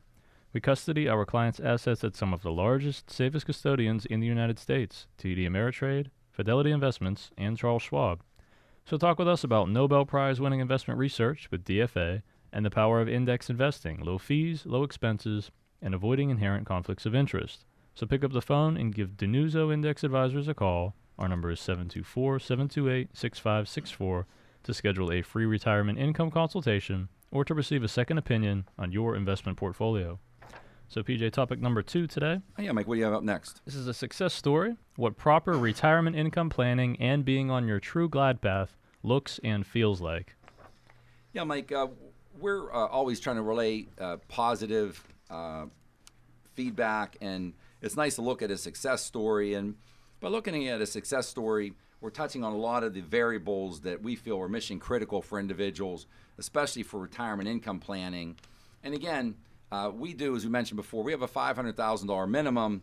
We 0.53 0.61
custody 0.61 1.09
our 1.09 1.25
clients' 1.25 1.59
assets 1.59 2.03
at 2.03 2.15
some 2.15 2.31
of 2.31 2.43
the 2.43 2.51
largest, 2.51 3.09
safest 3.09 3.47
custodians 3.47 4.05
in 4.05 4.19
the 4.19 4.27
United 4.27 4.59
States 4.59 5.07
TD 5.17 5.49
Ameritrade, 5.49 6.11
Fidelity 6.31 6.69
Investments, 6.69 7.31
and 7.39 7.57
Charles 7.57 7.81
Schwab. 7.81 8.21
So, 8.85 8.95
talk 8.95 9.17
with 9.17 9.27
us 9.27 9.43
about 9.43 9.69
Nobel 9.69 10.05
Prize 10.05 10.39
winning 10.39 10.59
investment 10.59 10.99
research 10.99 11.49
with 11.49 11.65
DFA 11.65 12.21
and 12.53 12.63
the 12.63 12.69
power 12.69 13.01
of 13.01 13.09
index 13.09 13.49
investing, 13.49 13.99
low 14.01 14.19
fees, 14.19 14.63
low 14.67 14.83
expenses, 14.83 15.49
and 15.81 15.95
avoiding 15.95 16.29
inherent 16.29 16.67
conflicts 16.67 17.07
of 17.07 17.15
interest. 17.15 17.65
So, 17.95 18.05
pick 18.05 18.23
up 18.23 18.31
the 18.31 18.43
phone 18.43 18.77
and 18.77 18.93
give 18.93 19.17
DiNuzzo 19.17 19.73
Index 19.73 20.03
Advisors 20.03 20.47
a 20.47 20.53
call. 20.53 20.93
Our 21.19 21.27
number 21.27 21.51
is 21.51 21.59
724 21.59 22.39
728 22.39 23.09
6564 23.13 24.25
to 24.63 24.73
schedule 24.73 25.11
a 25.11 25.21
free 25.21 25.45
retirement 25.45 25.99
income 25.99 26.31
consultation 26.31 27.09
or 27.29 27.43
to 27.43 27.53
receive 27.53 27.83
a 27.83 27.89
second 27.89 28.17
opinion 28.17 28.65
on 28.77 28.93
your 28.93 29.17
investment 29.17 29.57
portfolio. 29.57 30.17
So, 30.87 31.03
PJ, 31.03 31.33
topic 31.33 31.59
number 31.59 31.83
two 31.83 32.07
today. 32.07 32.39
Oh, 32.57 32.61
yeah, 32.61 32.71
Mike, 32.71 32.87
what 32.87 32.95
do 32.95 32.99
you 32.99 33.05
have 33.05 33.13
up 33.13 33.21
next? 33.21 33.61
This 33.65 33.75
is 33.75 33.85
a 33.85 33.93
success 33.93 34.33
story 34.33 34.77
what 34.95 35.17
proper 35.17 35.51
retirement 35.57 36.15
income 36.15 36.49
planning 36.49 36.95
and 37.01 37.25
being 37.25 37.51
on 37.51 37.67
your 37.67 37.81
true 37.81 38.07
glide 38.07 38.41
path 38.41 38.77
looks 39.03 39.41
and 39.43 39.67
feels 39.67 39.99
like. 39.99 40.35
Yeah, 41.33 41.43
Mike, 41.43 41.71
uh, 41.73 41.87
we're 42.39 42.73
uh, 42.73 42.87
always 42.87 43.19
trying 43.19 43.35
to 43.35 43.41
relay 43.41 43.87
uh, 43.99 44.17
positive 44.29 45.03
uh, 45.29 45.65
feedback, 46.53 47.17
and 47.19 47.53
it's 47.81 47.97
nice 47.97 48.15
to 48.15 48.21
look 48.21 48.41
at 48.41 48.49
a 48.51 48.57
success 48.57 49.03
story. 49.03 49.53
And 49.53 49.75
by 50.19 50.27
looking 50.27 50.67
at 50.67 50.81
a 50.81 50.85
success 50.85 51.27
story, 51.27 51.73
we're 52.01 52.09
touching 52.09 52.43
on 52.43 52.53
a 52.53 52.57
lot 52.57 52.83
of 52.83 52.93
the 52.93 53.01
variables 53.01 53.81
that 53.81 54.01
we 54.01 54.15
feel 54.15 54.39
are 54.39 54.49
mission 54.49 54.79
critical 54.79 55.21
for 55.21 55.39
individuals, 55.39 56.07
especially 56.37 56.83
for 56.83 56.99
retirement 56.99 57.47
income 57.47 57.79
planning. 57.79 58.35
And 58.83 58.93
again, 58.93 59.35
uh, 59.71 59.91
we 59.93 60.13
do, 60.13 60.35
as 60.35 60.43
we 60.43 60.49
mentioned 60.49 60.77
before, 60.77 61.03
we 61.03 61.11
have 61.11 61.21
a 61.21 61.27
$500,000 61.27 62.29
minimum. 62.29 62.81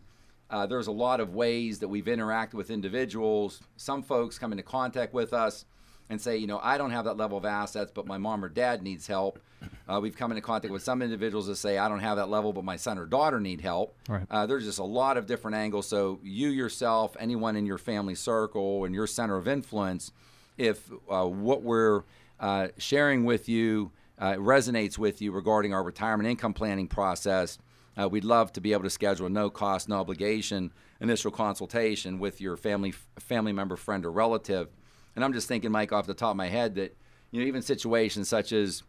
Uh, 0.49 0.65
there's 0.65 0.87
a 0.87 0.91
lot 0.91 1.19
of 1.19 1.35
ways 1.35 1.79
that 1.79 1.87
we've 1.87 2.05
interacted 2.05 2.53
with 2.53 2.69
individuals. 2.71 3.61
Some 3.75 4.01
folks 4.01 4.39
come 4.39 4.51
into 4.51 4.63
contact 4.63 5.13
with 5.13 5.33
us 5.33 5.65
and 6.09 6.19
say, 6.21 6.37
you 6.37 6.47
know, 6.47 6.59
I 6.63 6.77
don't 6.77 6.91
have 6.91 7.05
that 7.05 7.17
level 7.17 7.37
of 7.37 7.45
assets, 7.45 7.91
but 7.93 8.05
my 8.05 8.17
mom 8.17 8.43
or 8.43 8.49
dad 8.49 8.81
needs 8.81 9.07
help. 9.07 9.39
Uh, 9.87 9.99
we've 10.01 10.15
come 10.15 10.31
into 10.31 10.41
contact 10.41 10.71
with 10.71 10.83
some 10.83 11.01
individuals 11.01 11.47
that 11.47 11.55
say, 11.55 11.77
I 11.77 11.89
don't 11.89 11.99
have 11.99 12.17
that 12.17 12.29
level, 12.29 12.53
but 12.53 12.63
my 12.63 12.75
son 12.75 12.97
or 12.97 13.05
daughter 13.05 13.39
need 13.39 13.61
help. 13.61 13.95
Right. 14.07 14.25
Uh, 14.29 14.45
there's 14.45 14.65
just 14.65 14.79
a 14.79 14.83
lot 14.83 15.17
of 15.17 15.25
different 15.25 15.55
angles. 15.55 15.87
So 15.87 16.19
you 16.23 16.49
yourself, 16.49 17.17
anyone 17.19 17.55
in 17.55 17.65
your 17.65 17.77
family 17.77 18.15
circle 18.15 18.85
and 18.85 18.93
your 18.93 19.07
center 19.07 19.35
of 19.35 19.47
influence, 19.47 20.11
if 20.57 20.89
uh, 21.09 21.25
what 21.25 21.63
we're 21.63 22.03
uh, 22.39 22.67
sharing 22.77 23.25
with 23.25 23.49
you 23.49 23.91
uh, 24.19 24.33
resonates 24.33 24.97
with 24.97 25.21
you 25.21 25.31
regarding 25.31 25.73
our 25.73 25.83
retirement 25.83 26.29
income 26.29 26.53
planning 26.53 26.87
process, 26.87 27.57
uh, 27.99 28.07
we'd 28.07 28.23
love 28.23 28.53
to 28.53 28.61
be 28.61 28.73
able 28.73 28.83
to 28.83 28.89
schedule 28.89 29.25
a 29.25 29.29
no 29.29 29.49
cost, 29.49 29.89
no 29.89 29.97
obligation 29.99 30.71
initial 30.99 31.31
consultation 31.31 32.19
with 32.19 32.41
your 32.41 32.57
family 32.57 32.91
family 33.19 33.53
member, 33.53 33.75
friend, 33.75 34.05
or 34.05 34.11
relative. 34.11 34.69
And 35.17 35.23
I'm 35.23 35.33
just 35.33 35.47
thinking, 35.47 35.71
Mike, 35.71 35.91
off 35.91 36.05
the 36.05 36.13
top 36.13 36.29
of 36.29 36.37
my 36.37 36.47
head, 36.47 36.75
that 36.75 36.95
you 37.31 37.41
know 37.41 37.47
even 37.47 37.63
situations 37.63 38.29
such 38.29 38.51
as 38.53 38.83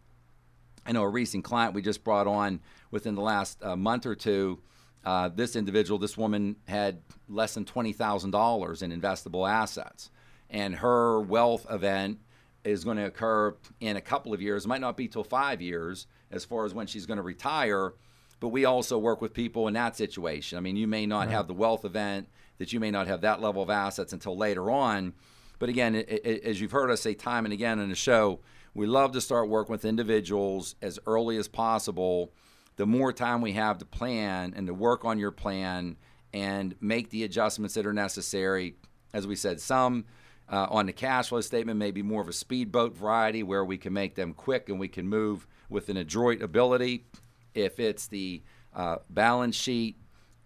I 0.84 0.92
know 0.92 1.02
a 1.02 1.08
recent 1.08 1.42
client 1.42 1.72
we 1.72 1.80
just 1.80 2.04
brought 2.04 2.26
on 2.26 2.60
within 2.90 3.14
the 3.14 3.22
last 3.22 3.64
uh, 3.64 3.74
month 3.76 4.04
or 4.04 4.14
two. 4.14 4.60
Uh, 5.06 5.30
this 5.30 5.56
individual, 5.56 5.98
this 5.98 6.18
woman, 6.18 6.56
had 6.66 7.00
less 7.30 7.54
than 7.54 7.64
twenty 7.64 7.94
thousand 7.94 8.32
dollars 8.32 8.82
in 8.82 8.92
investable 8.92 9.48
assets, 9.48 10.10
and 10.50 10.74
her 10.76 11.18
wealth 11.18 11.66
event 11.70 12.18
is 12.62 12.84
going 12.84 12.98
to 12.98 13.06
occur 13.06 13.56
in 13.80 13.96
a 13.96 14.00
couple 14.02 14.34
of 14.34 14.42
years. 14.42 14.66
It 14.66 14.68
might 14.68 14.82
not 14.82 14.98
be 14.98 15.08
till 15.08 15.24
five 15.24 15.62
years 15.62 16.06
as 16.30 16.44
far 16.44 16.66
as 16.66 16.74
when 16.74 16.86
she's 16.86 17.06
going 17.06 17.16
to 17.16 17.22
retire. 17.22 17.94
But 18.38 18.48
we 18.48 18.66
also 18.66 18.98
work 18.98 19.22
with 19.22 19.32
people 19.32 19.66
in 19.66 19.74
that 19.74 19.96
situation. 19.96 20.58
I 20.58 20.60
mean, 20.60 20.76
you 20.76 20.86
may 20.86 21.06
not 21.06 21.20
Right. 21.20 21.30
have 21.30 21.48
the 21.48 21.54
wealth 21.54 21.86
event, 21.86 22.28
that 22.58 22.70
you 22.72 22.80
may 22.80 22.90
not 22.90 23.06
have 23.06 23.22
that 23.22 23.40
level 23.40 23.62
of 23.62 23.70
assets 23.70 24.12
until 24.12 24.36
later 24.36 24.70
on. 24.70 25.14
But 25.58 25.68
again, 25.68 25.96
i 25.96 25.98
i 25.98 26.40
as 26.44 26.60
you've 26.60 26.72
heard 26.72 26.90
us 26.90 27.00
say 27.00 27.14
time 27.14 27.44
and 27.44 27.52
again 27.52 27.78
in 27.78 27.88
the 27.88 27.94
show, 27.94 28.40
we 28.74 28.86
love 28.86 29.12
to 29.12 29.20
start 29.20 29.48
working 29.48 29.72
with 29.72 29.84
individuals 29.84 30.76
as 30.82 30.98
early 31.06 31.36
as 31.36 31.48
possible. 31.48 32.32
The 32.76 32.86
more 32.86 33.12
time 33.12 33.40
we 33.40 33.52
have 33.52 33.78
to 33.78 33.84
plan 33.84 34.52
and 34.56 34.66
to 34.68 34.74
work 34.74 35.04
on 35.04 35.18
your 35.18 35.32
plan 35.32 35.96
and 36.32 36.74
make 36.80 37.10
the 37.10 37.24
adjustments 37.24 37.74
that 37.74 37.86
are 37.86 37.92
necessary. 37.92 38.76
As 39.12 39.26
we 39.26 39.34
said, 39.34 39.60
some 39.60 40.04
uh, 40.48 40.66
on 40.70 40.86
the 40.86 40.92
cash 40.92 41.28
flow 41.28 41.40
statement 41.40 41.78
may 41.78 41.90
be 41.90 42.02
more 42.02 42.22
of 42.22 42.28
a 42.28 42.32
speedboat 42.32 42.96
variety 42.96 43.42
where 43.42 43.64
we 43.64 43.78
can 43.78 43.92
make 43.92 44.14
them 44.14 44.32
quick 44.32 44.68
and 44.68 44.78
we 44.78 44.88
can 44.88 45.08
move 45.08 45.46
with 45.68 45.88
an 45.88 45.96
adroit 45.96 46.40
ability. 46.40 47.04
If 47.54 47.80
it's 47.80 48.06
the 48.06 48.42
uh, 48.74 48.98
balance 49.10 49.56
sheet, 49.56 49.96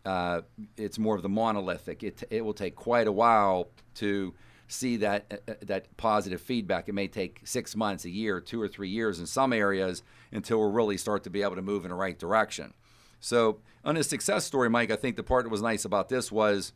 uh, 0.05 0.42
it's 0.77 0.98
more 0.98 1.14
of 1.14 1.22
the 1.22 1.29
monolithic. 1.29 2.03
It, 2.03 2.22
it 2.31 2.44
will 2.44 2.55
take 2.55 2.75
quite 2.75 3.07
a 3.07 3.12
while 3.12 3.68
to 3.96 4.35
see 4.72 4.96
that 4.98 5.42
uh, 5.48 5.54
that 5.62 5.96
positive 5.96 6.40
feedback. 6.40 6.88
It 6.88 6.94
may 6.94 7.08
take 7.08 7.40
six 7.44 7.76
months, 7.76 8.04
a 8.04 8.11
year, 8.11 8.40
two 8.40 8.61
or 8.61 8.68
three 8.68 8.88
years 8.88 9.20
in 9.20 9.26
some 9.26 9.52
areas 9.52 10.02
until 10.32 10.61
we 10.61 10.74
really 10.74 10.96
start 10.96 11.24
to 11.24 11.30
be 11.30 11.42
able 11.42 11.56
to 11.56 11.62
move 11.62 11.85
in 11.85 11.90
the 11.90 11.94
right 11.96 12.18
direction. 12.18 12.74
So 13.20 13.61
on 13.85 13.96
a 13.96 14.02
success 14.02 14.44
story, 14.44 14.68
Mike, 14.68 14.90
I 14.90 14.96
think 14.96 15.16
the 15.16 15.22
part 15.22 15.44
that 15.44 15.50
was 15.50 15.62
nice 15.62 15.85
about 15.85 16.08
this 16.08 16.32
was 16.32 16.72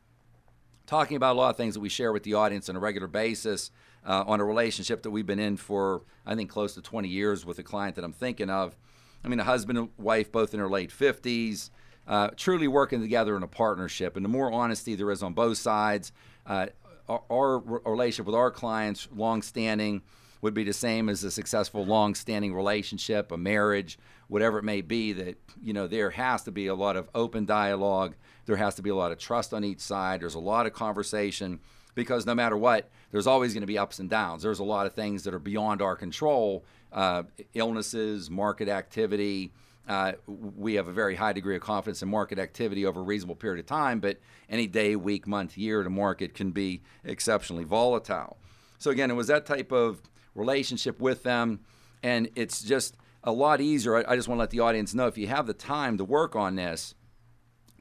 talking 0.86 1.16
about 1.16 1.34
a 1.34 1.38
lot 1.38 1.50
of 1.50 1.56
things 1.56 1.74
that 1.74 1.80
we 1.80 1.88
share 1.88 2.12
with 2.12 2.22
the 2.22 2.34
audience 2.34 2.68
on 2.68 2.76
a 2.76 2.78
regular 2.78 3.08
basis 3.08 3.70
uh, 4.06 4.22
on 4.26 4.40
a 4.40 4.44
relationship 4.44 5.02
that 5.02 5.10
we've 5.10 5.26
been 5.26 5.40
in 5.40 5.56
for 5.56 6.02
I 6.24 6.34
think 6.34 6.50
close 6.50 6.74
to 6.74 6.82
20 6.82 7.08
years 7.08 7.44
with 7.44 7.58
a 7.58 7.62
client 7.62 7.96
that 7.96 8.04
I'm 8.04 8.12
thinking 8.12 8.50
of. 8.50 8.76
I 9.24 9.28
mean, 9.28 9.40
a 9.40 9.44
husband 9.44 9.78
and 9.78 9.88
wife, 9.98 10.30
both 10.30 10.54
in 10.54 10.60
their 10.60 10.68
late 10.68 10.90
50s, 10.90 11.70
uh, 12.06 12.28
truly 12.36 12.68
working 12.68 13.00
together 13.00 13.36
in 13.36 13.42
a 13.42 13.48
partnership. 13.48 14.14
And 14.16 14.24
the 14.24 14.28
more 14.28 14.52
honesty 14.52 14.94
there 14.94 15.10
is 15.10 15.22
on 15.22 15.32
both 15.32 15.58
sides, 15.58 16.12
uh, 16.46 16.66
our, 17.08 17.58
relationship 17.58 18.26
with 18.26 18.34
our 18.34 18.50
clients, 18.50 19.08
long-standing, 19.14 20.02
would 20.42 20.54
be 20.54 20.64
the 20.64 20.72
same 20.72 21.08
as 21.08 21.24
a 21.24 21.30
successful, 21.30 21.84
long-standing 21.84 22.54
relationship, 22.54 23.32
a 23.32 23.36
marriage, 23.36 23.98
whatever 24.28 24.58
it 24.58 24.64
may 24.64 24.80
be. 24.80 25.12
That 25.12 25.36
you 25.62 25.72
know, 25.72 25.86
there 25.86 26.10
has 26.10 26.42
to 26.44 26.52
be 26.52 26.66
a 26.66 26.74
lot 26.74 26.96
of 26.96 27.08
open 27.14 27.46
dialogue. 27.46 28.14
There 28.44 28.56
has 28.56 28.74
to 28.76 28.82
be 28.82 28.90
a 28.90 28.94
lot 28.94 29.12
of 29.12 29.18
trust 29.18 29.54
on 29.54 29.64
each 29.64 29.80
side. 29.80 30.20
There's 30.20 30.34
a 30.34 30.40
lot 30.40 30.66
of 30.66 30.72
conversation 30.72 31.60
because 31.94 32.26
no 32.26 32.34
matter 32.34 32.56
what, 32.56 32.90
there's 33.10 33.26
always 33.26 33.54
going 33.54 33.62
to 33.62 33.66
be 33.66 33.78
ups 33.78 33.98
and 33.98 34.10
downs. 34.10 34.42
There's 34.42 34.58
a 34.58 34.64
lot 34.64 34.86
of 34.86 34.92
things 34.92 35.24
that 35.24 35.34
are 35.34 35.40
beyond 35.40 35.82
our 35.82 35.96
control, 35.96 36.64
uh, 36.92 37.24
illnesses, 37.54 38.30
market 38.30 38.68
activity. 38.68 39.52
Uh, 39.88 40.12
we 40.26 40.74
have 40.74 40.88
a 40.88 40.92
very 40.92 41.14
high 41.14 41.32
degree 41.32 41.54
of 41.54 41.62
confidence 41.62 42.02
in 42.02 42.08
market 42.08 42.38
activity 42.38 42.84
over 42.84 43.00
a 43.00 43.04
reasonable 43.04 43.36
period 43.36 43.60
of 43.60 43.66
time, 43.66 44.00
but 44.00 44.18
any 44.48 44.66
day, 44.66 44.96
week, 44.96 45.26
month, 45.26 45.56
year, 45.56 45.84
the 45.84 45.90
market 45.90 46.34
can 46.34 46.50
be 46.50 46.82
exceptionally 47.04 47.64
volatile. 47.64 48.36
So 48.78 48.90
again, 48.90 49.10
it 49.10 49.14
was 49.14 49.28
that 49.28 49.46
type 49.46 49.72
of 49.72 50.02
relationship 50.34 51.00
with 51.00 51.22
them, 51.22 51.60
and 52.02 52.28
it's 52.34 52.62
just 52.62 52.96
a 53.22 53.32
lot 53.32 53.60
easier. 53.60 53.96
I, 53.96 54.12
I 54.12 54.16
just 54.16 54.28
want 54.28 54.38
to 54.38 54.40
let 54.40 54.50
the 54.50 54.60
audience 54.60 54.94
know 54.94 55.06
if 55.06 55.16
you 55.16 55.28
have 55.28 55.46
the 55.46 55.54
time 55.54 55.98
to 55.98 56.04
work 56.04 56.34
on 56.34 56.56
this, 56.56 56.94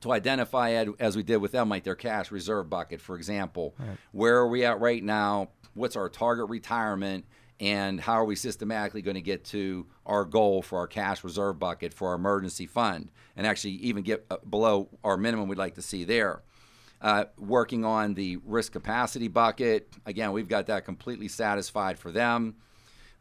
to 0.01 0.11
identify 0.11 0.69
it 0.69 0.89
as 0.99 1.15
we 1.15 1.23
did 1.23 1.37
with 1.37 1.51
them, 1.51 1.69
like 1.69 1.83
their 1.83 1.95
cash 1.95 2.31
reserve 2.31 2.69
bucket, 2.69 3.01
for 3.01 3.15
example. 3.15 3.73
Right. 3.79 3.97
Where 4.11 4.37
are 4.37 4.47
we 4.47 4.63
at 4.63 4.79
right 4.79 5.03
now? 5.03 5.49
What's 5.73 5.95
our 5.95 6.09
target 6.09 6.49
retirement? 6.49 7.25
And 7.59 8.01
how 8.01 8.13
are 8.13 8.25
we 8.25 8.35
systematically 8.35 9.01
going 9.01 9.15
to 9.15 9.21
get 9.21 9.45
to 9.45 9.87
our 10.05 10.25
goal 10.25 10.61
for 10.61 10.77
our 10.79 10.87
cash 10.87 11.23
reserve 11.23 11.57
bucket 11.57 11.93
for 11.93 12.09
our 12.09 12.15
emergency 12.15 12.65
fund? 12.65 13.11
And 13.37 13.47
actually, 13.47 13.73
even 13.73 14.03
get 14.03 14.25
uh, 14.29 14.37
below 14.49 14.89
our 15.03 15.15
minimum 15.15 15.47
we'd 15.47 15.57
like 15.57 15.75
to 15.75 15.81
see 15.81 16.03
there. 16.03 16.41
Uh, 17.01 17.25
working 17.37 17.85
on 17.85 18.13
the 18.13 18.37
risk 18.45 18.71
capacity 18.71 19.27
bucket. 19.27 19.87
Again, 20.05 20.31
we've 20.31 20.47
got 20.47 20.67
that 20.67 20.85
completely 20.85 21.27
satisfied 21.27 21.99
for 21.99 22.11
them. 22.11 22.55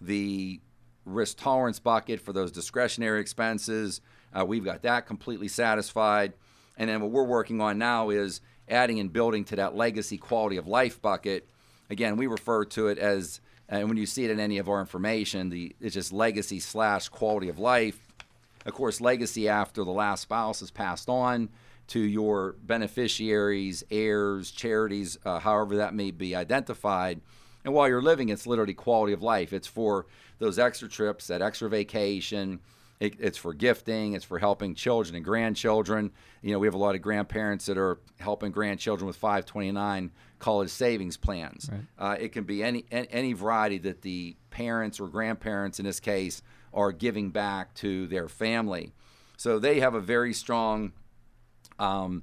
The 0.01 0.61
risk 1.05 1.38
tolerance 1.38 1.79
bucket 1.79 2.20
for 2.20 2.33
those 2.33 2.51
discretionary 2.51 3.20
expenses, 3.20 4.01
uh, 4.33 4.44
we've 4.44 4.64
got 4.64 4.83
that 4.83 5.07
completely 5.07 5.49
satisfied. 5.49 6.33
And 6.77 6.88
then 6.88 7.01
what 7.01 7.11
we're 7.11 7.25
working 7.25 7.61
on 7.61 7.79
now 7.79 8.11
is 8.11 8.40
adding 8.68 8.99
and 9.01 9.12
building 9.12 9.44
to 9.44 9.57
that 9.57 9.77
legacy 9.77 10.18
quality 10.18 10.57
of 10.57 10.66
life 10.66 11.01
bucket. 11.03 11.49
Again, 11.90 12.16
we 12.16 12.27
refer 12.27 12.64
to 12.66 12.88
it 12.88 12.99
as, 12.99 13.40
and 13.68 13.88
when 13.88 13.96
you 13.96 14.07
see 14.07 14.24
it 14.24 14.31
in 14.31 14.40
any 14.40 14.59
of 14.59 14.68
our 14.68 14.81
information, 14.81 15.50
the 15.50 15.74
it's 15.81 15.94
just 15.94 16.12
legacy 16.12 16.61
slash 16.61 17.09
quality 17.09 17.48
of 17.48 17.59
life. 17.59 17.98
Of 18.66 18.74
course, 18.74 19.00
legacy 19.00 19.48
after 19.48 19.85
the 19.85 19.90
last 19.90 20.22
spouse 20.22 20.61
has 20.61 20.70
passed 20.70 21.09
on 21.09 21.48
to 21.88 22.00
your 22.00 22.57
beneficiaries, 22.62 23.85
heirs, 23.90 24.50
charities, 24.50 25.18
uh, 25.24 25.38
however 25.38 25.77
that 25.77 25.94
may 25.94 26.11
be 26.11 26.35
identified. 26.35 27.20
And 27.64 27.74
while 27.74 27.88
you're 27.88 28.03
living, 28.03 28.29
it's 28.29 28.46
literally 28.46 28.74
quality 28.74 29.12
of 29.12 29.22
life. 29.22 29.53
It's 29.53 29.66
for 29.66 30.07
those 30.38 30.59
extra 30.59 30.88
trips, 30.88 31.27
that 31.27 31.42
extra 31.42 31.68
vacation, 31.68 32.61
it, 33.00 33.16
it's 33.18 33.38
for 33.38 33.53
gifting. 33.53 34.14
It's 34.14 34.24
for 34.24 34.38
helping 34.38 34.74
children 34.74 35.16
and 35.16 35.24
grandchildren. 35.24 36.12
You 36.42 36.53
know, 36.53 36.59
we 36.59 36.66
have 36.66 36.74
a 36.74 36.79
lot 36.79 36.94
of 36.94 37.03
grandparents 37.03 37.66
that 37.66 37.77
are 37.77 37.98
helping 38.18 38.53
grandchildren 38.53 39.07
with 39.07 39.16
529 39.16 40.11
college 40.44 40.68
savings 40.68 41.16
plans. 41.16 41.70
Right. 41.72 41.80
Uh, 41.98 42.16
it 42.20 42.33
can 42.33 42.44
be 42.44 42.62
any 42.62 42.85
any 42.90 43.33
variety 43.33 43.78
that 43.78 44.02
the 44.02 44.37
parents 44.50 45.00
or 45.00 45.09
grandparents, 45.09 45.78
in 45.78 45.87
this 45.87 46.00
case, 46.00 46.42
are 46.72 46.92
giving 46.92 47.30
back 47.30 47.72
to 47.76 48.07
their 48.09 48.28
family. 48.28 48.92
So 49.37 49.59
they 49.59 49.80
have 49.80 49.94
a 49.94 50.00
very 50.00 50.35
strong 50.35 50.92
um, 51.78 52.22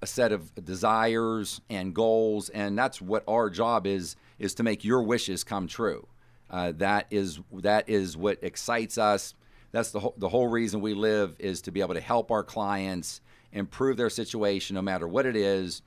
a 0.00 0.06
set 0.06 0.32
of 0.32 0.54
desires 0.64 1.60
and 1.70 1.94
goals, 1.94 2.50
and 2.50 2.78
that's 2.78 3.00
what 3.00 3.24
our 3.26 3.48
job 3.48 3.86
is: 3.86 4.16
is 4.38 4.54
to 4.56 4.62
make 4.62 4.84
your 4.84 5.02
wishes 5.02 5.42
come 5.42 5.66
true. 5.66 6.06
Uh, 6.50 6.72
that 6.76 7.06
is 7.10 7.40
that 7.52 7.88
is 7.88 8.16
what 8.16 8.38
excites 8.42 8.98
us 8.98 9.34
that's 9.72 9.90
the 9.90 10.00
whole, 10.00 10.14
the 10.18 10.28
whole 10.28 10.48
reason 10.48 10.82
we 10.82 10.92
live 10.92 11.34
is 11.38 11.62
to 11.62 11.70
be 11.70 11.80
able 11.80 11.94
to 11.94 12.00
help 12.00 12.30
our 12.30 12.44
clients 12.44 13.22
improve 13.52 13.96
their 13.96 14.10
situation 14.10 14.74
no 14.74 14.82
matter 14.82 15.08
what 15.08 15.26
it 15.26 15.34
is 15.34 15.80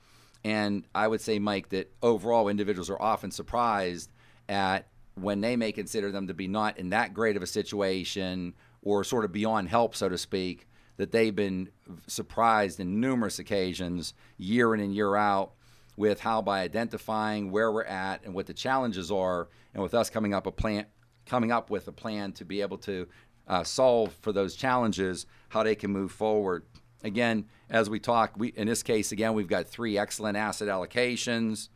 and 0.46 0.86
i 0.94 1.08
would 1.08 1.20
say 1.20 1.40
mike 1.40 1.70
that 1.70 1.92
overall 2.02 2.48
individuals 2.48 2.90
are 2.90 3.02
often 3.02 3.32
surprised 3.32 4.12
at 4.48 4.88
when 5.16 5.42
they 5.42 5.56
may 5.56 5.72
consider 5.72 6.12
them 6.12 6.28
to 6.28 6.34
be 6.34 6.48
not 6.48 6.78
in 6.78 6.90
that 6.90 7.14
great 7.14 7.36
of 7.36 7.44
a 7.44 7.48
situation 7.48 8.54
or 8.84 9.04
sort 9.04 9.26
of 9.26 9.32
beyond 9.32 9.68
help 9.68 9.96
so 9.96 10.08
to 10.08 10.18
speak 10.18 10.68
that 10.98 11.12
they've 11.12 11.36
been 11.36 11.68
surprised 12.08 12.80
in 12.80 13.02
numerous 13.02 13.40
occasions 13.40 14.14
year 14.38 14.74
in 14.74 14.80
and 14.80 14.94
year 14.96 15.16
out 15.16 15.54
with 15.98 16.20
how 16.20 16.42
by 16.42 16.62
identifying 16.62 17.52
where 17.52 17.72
we're 17.72 17.84
at 17.84 18.24
and 18.24 18.34
what 18.34 18.46
the 18.46 18.54
challenges 18.54 19.12
are 19.12 19.50
and 19.74 19.82
with 19.82 19.94
us 19.94 20.10
coming 20.10 20.34
up 20.34 20.46
a 20.46 20.52
plan 20.52 20.86
coming 21.26 21.52
up 21.52 21.72
with 21.72 21.88
a 21.88 21.92
plan 21.92 22.32
to 22.32 22.46
be 22.46 22.62
able 22.62 22.78
to 22.78 23.08
uh, 23.48 23.64
solve 23.64 24.14
for 24.22 24.32
those 24.32 24.56
challenges, 24.56 25.26
how 25.50 25.64
they 25.64 25.76
can 25.76 25.92
move 25.92 26.12
forward. 26.12 26.64
Again, 27.06 27.46
as 27.70 27.88
we 27.88 28.00
talk, 28.00 28.34
we 28.36 28.48
in 28.48 28.66
this 28.66 28.82
case 28.82 29.12
again 29.12 29.36
we've 29.36 29.48
got 29.48 29.68
three 29.68 29.96
excellent 29.96 30.38
asset 30.38 30.68
allocations. 30.68 31.70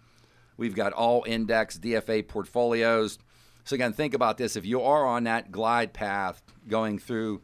We've 0.58 0.74
got 0.74 0.92
all 0.92 1.24
index 1.28 1.78
DFA 1.78 2.28
portfolios. 2.28 3.20
So 3.64 3.76
again, 3.76 3.94
think 3.94 4.16
about 4.16 4.40
this: 4.40 4.56
if 4.56 4.66
you 4.66 4.82
are 4.82 5.06
on 5.06 5.26
that 5.26 5.52
glide 5.52 5.94
path 5.94 6.42
going 6.68 6.98
through, 6.98 7.42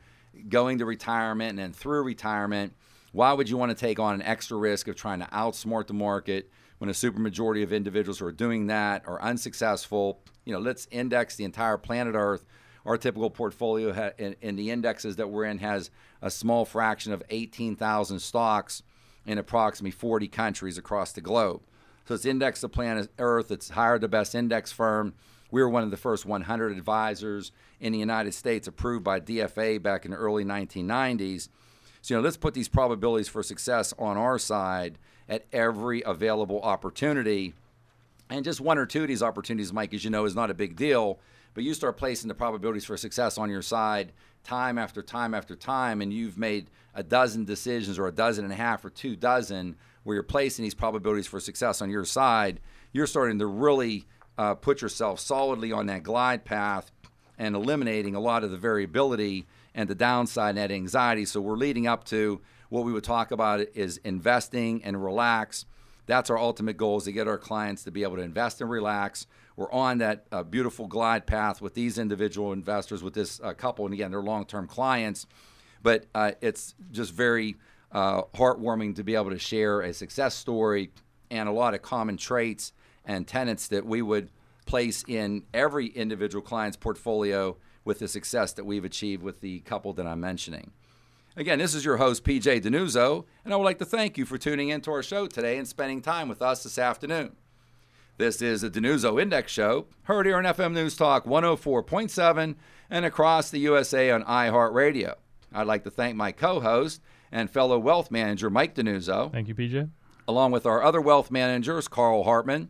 going 0.50 0.80
to 0.80 0.86
retirement 0.86 1.52
and 1.52 1.60
then 1.60 1.74
through 1.74 2.02
retirement, 2.02 2.74
why 3.12 3.34
would 3.34 3.50
you 3.50 3.56
want 3.56 3.70
to 3.70 3.78
take 3.78 4.00
on 4.00 4.16
an 4.16 4.24
extra 4.24 4.58
risk 4.58 4.88
of 4.88 4.96
trying 4.96 5.20
to 5.20 5.28
outsmart 5.28 5.86
the 5.86 5.94
market 5.94 6.50
when 6.80 6.90
a 6.90 6.94
supermajority 6.94 7.62
of 7.62 7.72
individuals 7.72 8.18
who 8.18 8.26
are 8.26 8.32
doing 8.32 8.66
that 8.66 9.04
are 9.06 9.22
unsuccessful? 9.22 10.20
You 10.44 10.54
know, 10.54 10.60
let's 10.60 10.88
index 10.90 11.36
the 11.36 11.44
entire 11.44 11.78
planet 11.78 12.16
Earth 12.16 12.46
our 12.86 12.98
typical 12.98 13.30
portfolio 13.30 13.94
ha- 13.94 14.12
in, 14.18 14.36
in, 14.42 14.56
the 14.56 14.70
indexes 14.70 15.16
that 15.16 15.30
we're 15.30 15.46
in 15.46 15.58
has 15.60 15.90
a 16.22 16.30
small 16.30 16.66
fraction 16.66 17.12
of 17.12 17.24
18,000 17.30 18.20
stocks 18.20 18.84
in 19.26 19.38
approximately 19.38 19.92
40 19.92 20.28
countries 20.28 20.78
across 20.78 21.12
the 21.12 21.22
globe. 21.22 21.62
So 22.08 22.14
it's 22.14 22.26
indexed 22.26 22.62
to 22.62 22.70
planet 22.70 23.10
Earth. 23.18 23.50
It's 23.50 23.70
hired 23.70 24.02
the 24.02 24.08
best 24.08 24.36
index 24.36 24.72
firm. 24.72 25.14
We 25.50 25.62
were 25.62 25.70
one 25.70 25.84
of 25.84 25.92
the 25.92 25.98
first 25.98 26.26
100 26.26 26.72
advisors 26.72 27.52
in 27.80 27.92
the 27.92 28.00
United 28.00 28.34
States 28.34 28.68
approved 28.68 29.04
by 29.04 29.20
DFA 29.20 29.82
back 29.82 30.06
in 30.06 30.12
the 30.12 30.18
early 30.18 30.44
1990s. 30.44 31.50
So, 32.02 32.14
you 32.14 32.20
know, 32.20 32.24
let's 32.24 32.38
put 32.38 32.54
these 32.54 32.68
probabilities 32.68 33.28
for 33.28 33.42
success 33.42 33.94
on 33.98 34.18
our 34.18 34.38
side 34.38 35.00
at 35.28 35.46
every 35.52 36.04
available 36.04 36.62
opportunity. 36.62 37.56
And 38.30 38.44
just 38.44 38.60
one 38.60 38.78
or 38.78 38.86
two 38.86 39.04
of 39.04 39.08
these 39.08 39.24
opportunities, 39.24 39.72
Mike, 39.72 39.94
as 39.94 40.04
you 40.04 40.10
know, 40.10 40.26
is 40.26 40.36
not 40.36 40.50
a 40.50 40.56
big 40.56 40.76
deal 40.76 41.20
but 41.56 41.64
you 41.64 41.74
start 41.74 41.98
placing 41.98 42.28
the 42.28 42.36
probabilities 42.36 42.86
for 42.86 42.98
success 42.98 43.40
on 43.40 43.50
your 43.50 43.64
side 43.64 44.12
time 44.44 44.78
after 44.78 45.02
time 45.02 45.34
after 45.34 45.56
time, 45.56 46.02
and 46.02 46.14
you've 46.14 46.38
made 46.38 46.70
a 46.94 47.02
dozen 47.02 47.46
decisions 47.46 47.98
or 47.98 48.08
a 48.08 48.12
dozen 48.12 48.44
and 48.44 48.54
a 48.54 48.58
half 48.58 48.86
or 48.86 48.92
two 48.92 49.16
dozen 49.16 49.76
where 50.04 50.14
you're 50.14 50.24
placing 50.24 50.62
these 50.62 50.76
probabilities 50.76 51.26
for 51.26 51.40
success 51.40 51.82
on 51.82 51.90
your 51.90 52.06
side, 52.06 52.60
you're 52.92 53.08
starting 53.08 53.40
to 53.40 53.48
really 53.48 54.06
uh, 54.38 54.54
put 54.54 54.82
yourself 54.82 55.20
solidly 55.20 55.72
on 55.72 55.88
that 55.88 56.04
glide 56.04 56.46
path 56.46 56.92
and 57.40 57.56
eliminating 57.56 58.14
a 58.14 58.20
lot 58.20 58.44
of 58.44 58.52
the 58.52 58.58
variability 58.58 59.48
and 59.74 59.90
the 59.90 59.96
downside 59.96 60.50
and 60.50 60.58
that 60.60 60.72
anxiety. 60.72 61.26
So 61.26 61.42
we're 61.42 61.56
leading 61.56 61.88
up 61.88 62.04
to 62.06 62.40
what 62.70 62.84
we 62.84 62.94
would 62.94 63.04
talk 63.04 63.32
about 63.32 63.62
is 63.74 63.98
investing 64.04 64.84
and 64.84 65.04
relax. 65.04 65.66
That's 66.06 66.30
our 66.30 66.38
ultimate 66.38 66.78
goal 66.78 66.98
is 66.98 67.06
to 67.06 67.12
get 67.12 67.28
our 67.28 67.38
clients 67.38 67.84
to 67.84 67.92
be 67.92 68.04
able 68.04 68.18
to 68.18 68.22
invest 68.22 68.62
and 68.62 68.70
relax 68.70 69.28
we're 69.56 69.72
on 69.72 70.00
that 70.00 70.26
uh, 70.32 70.44
beautiful 70.44 70.88
glide 70.88 71.26
path 71.26 71.62
with 71.62 71.74
these 71.74 71.98
individual 71.98 72.52
investors, 72.52 73.02
with 73.02 73.14
this 73.14 73.40
uh, 73.42 73.54
couple, 73.54 73.86
and 73.86 73.94
again, 73.94 74.12
they're 74.12 74.22
long-term 74.22 74.68
clients. 74.68 75.28
But 75.82 76.06
uh, 76.14 76.32
it's 76.42 76.76
just 76.92 77.14
very 77.14 77.56
uh, 77.92 78.24
heartwarming 78.34 78.96
to 78.96 79.04
be 79.04 79.16
able 79.16 79.30
to 79.30 79.40
share 79.40 79.82
a 79.82 79.94
success 79.94 80.36
story 80.36 80.92
and 81.32 81.48
a 81.48 81.52
lot 81.52 81.74
of 81.74 81.82
common 81.82 82.18
traits 82.18 82.74
and 83.06 83.28
tenets 83.28 83.68
that 83.68 83.86
we 83.86 84.02
would 84.02 84.30
place 84.66 85.04
in 85.08 85.44
every 85.54 85.88
individual 85.88 86.42
client's 86.42 86.76
portfolio 86.76 87.56
with 87.86 88.00
the 88.00 88.08
success 88.08 88.52
that 88.54 88.66
we've 88.66 88.84
achieved 88.84 89.22
with 89.22 89.42
the 89.42 89.60
couple 89.60 89.94
that 89.94 90.08
I'm 90.08 90.20
mentioning. 90.20 90.72
Again, 91.38 91.60
this 91.60 91.76
is 91.76 91.84
your 91.84 91.98
host, 91.98 92.24
PJ 92.24 92.62
DiNuzzo, 92.62 93.26
and 93.44 93.54
I 93.54 93.58
would 93.58 93.66
like 93.66 93.80
to 93.80 93.86
thank 93.86 94.18
you 94.18 94.24
for 94.24 94.38
tuning 94.38 94.70
in 94.70 94.80
to 94.82 94.92
our 94.92 95.04
show 95.04 95.28
today 95.28 95.58
and 95.58 95.68
spending 95.68 96.02
time 96.02 96.30
with 96.30 96.42
us 96.42 96.64
this 96.64 96.80
afternoon. 96.80 97.36
This 98.18 98.42
is 98.42 98.62
the 98.62 98.70
DiNuzzo 98.70 99.22
Index 99.22 99.52
Show, 99.52 99.88
heard 100.04 100.26
here 100.26 100.38
on 100.38 100.46
FM 100.46 100.72
News 100.72 100.96
Talk 100.96 101.26
104.7 101.26 102.56
and 102.90 103.06
across 103.06 103.50
the 103.50 103.60
USA 103.60 104.12
on 104.12 104.24
iHeartRadio. 104.24 105.16
I'd 105.52 105.68
like 105.68 105.84
to 105.84 105.92
thank 105.92 106.16
my 106.16 106.32
co 106.32 106.62
host 106.62 107.02
and 107.34 107.50
fellow 107.50 107.78
wealth 107.78 108.12
manager, 108.12 108.50
Mike 108.50 108.74
DiNuzzo. 108.74 109.34
Thank 109.34 109.50
you, 109.50 109.56
PJ. 109.56 109.90
Along 110.30 110.52
with 110.52 110.66
our 110.66 110.82
other 110.82 111.02
wealth 111.02 111.32
managers, 111.32 111.90
Carl 111.90 112.24
Hartman, 112.24 112.70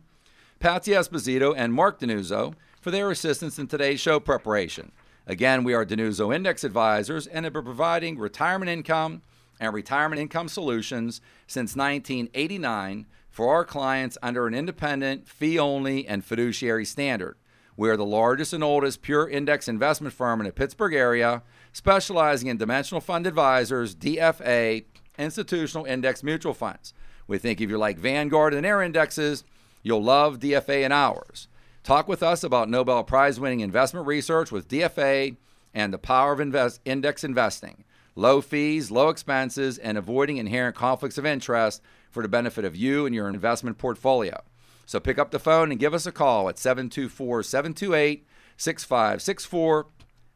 Patsy 0.58 0.90
Esposito, 0.90 1.54
and 1.56 1.72
Mark 1.72 2.00
DiNuzzo, 2.00 2.54
for 2.80 2.90
their 2.90 3.12
assistance 3.12 3.60
in 3.60 3.68
today's 3.68 4.00
show 4.00 4.18
preparation. 4.18 4.90
Again, 5.28 5.64
we 5.64 5.74
are 5.74 5.84
DiNuzzo 5.84 6.32
Index 6.32 6.62
Advisors 6.62 7.26
and 7.26 7.44
have 7.44 7.52
been 7.52 7.64
providing 7.64 8.16
retirement 8.16 8.68
income 8.68 9.22
and 9.58 9.74
retirement 9.74 10.20
income 10.20 10.46
solutions 10.46 11.20
since 11.48 11.74
1989 11.74 13.06
for 13.28 13.52
our 13.52 13.64
clients 13.64 14.16
under 14.22 14.46
an 14.46 14.54
independent, 14.54 15.28
fee 15.28 15.58
only, 15.58 16.06
and 16.06 16.24
fiduciary 16.24 16.84
standard. 16.84 17.36
We 17.76 17.90
are 17.90 17.96
the 17.96 18.06
largest 18.06 18.52
and 18.52 18.62
oldest 18.62 19.02
pure 19.02 19.28
index 19.28 19.66
investment 19.66 20.14
firm 20.14 20.40
in 20.40 20.46
the 20.46 20.52
Pittsburgh 20.52 20.94
area, 20.94 21.42
specializing 21.72 22.48
in 22.48 22.56
dimensional 22.56 23.00
fund 23.00 23.26
advisors, 23.26 23.96
DFA, 23.96 24.84
institutional 25.18 25.86
index 25.86 26.22
mutual 26.22 26.54
funds. 26.54 26.94
We 27.26 27.38
think 27.38 27.60
if 27.60 27.68
you 27.68 27.78
like 27.78 27.98
Vanguard 27.98 28.54
and 28.54 28.64
their 28.64 28.80
indexes, 28.80 29.42
you'll 29.82 30.04
love 30.04 30.38
DFA 30.38 30.84
and 30.84 30.92
ours. 30.92 31.48
Talk 31.86 32.08
with 32.08 32.20
us 32.20 32.42
about 32.42 32.68
Nobel 32.68 33.04
Prize 33.04 33.38
winning 33.38 33.60
investment 33.60 34.08
research 34.08 34.50
with 34.50 34.66
DFA 34.66 35.36
and 35.72 35.94
the 35.94 35.98
power 35.98 36.32
of 36.32 36.40
invest- 36.40 36.80
index 36.84 37.22
investing. 37.22 37.84
Low 38.16 38.40
fees, 38.40 38.90
low 38.90 39.08
expenses, 39.08 39.78
and 39.78 39.96
avoiding 39.96 40.38
inherent 40.38 40.74
conflicts 40.74 41.16
of 41.16 41.24
interest 41.24 41.80
for 42.10 42.24
the 42.24 42.28
benefit 42.28 42.64
of 42.64 42.74
you 42.74 43.06
and 43.06 43.14
your 43.14 43.28
investment 43.28 43.78
portfolio. 43.78 44.42
So 44.84 44.98
pick 44.98 45.16
up 45.16 45.30
the 45.30 45.38
phone 45.38 45.70
and 45.70 45.78
give 45.78 45.94
us 45.94 46.06
a 46.06 46.10
call 46.10 46.48
at 46.48 46.58
724 46.58 47.44
728 47.44 48.26
6564. 48.56 49.86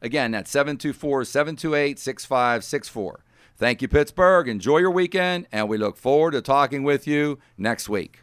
Again, 0.03 0.31
that's 0.31 0.53
724 0.53 1.25
728 1.25 1.99
6564. 1.99 3.25
Thank 3.57 3.83
you, 3.83 3.89
Pittsburgh. 3.89 4.47
Enjoy 4.47 4.79
your 4.79 4.93
weekend, 4.93 5.49
and 5.51 5.69
we 5.69 5.79
look 5.79 5.97
forward 5.97 6.31
to 6.31 6.43
talking 6.43 6.85
with 6.85 7.09
you 7.09 7.41
next 7.59 7.89
week. 7.89 8.21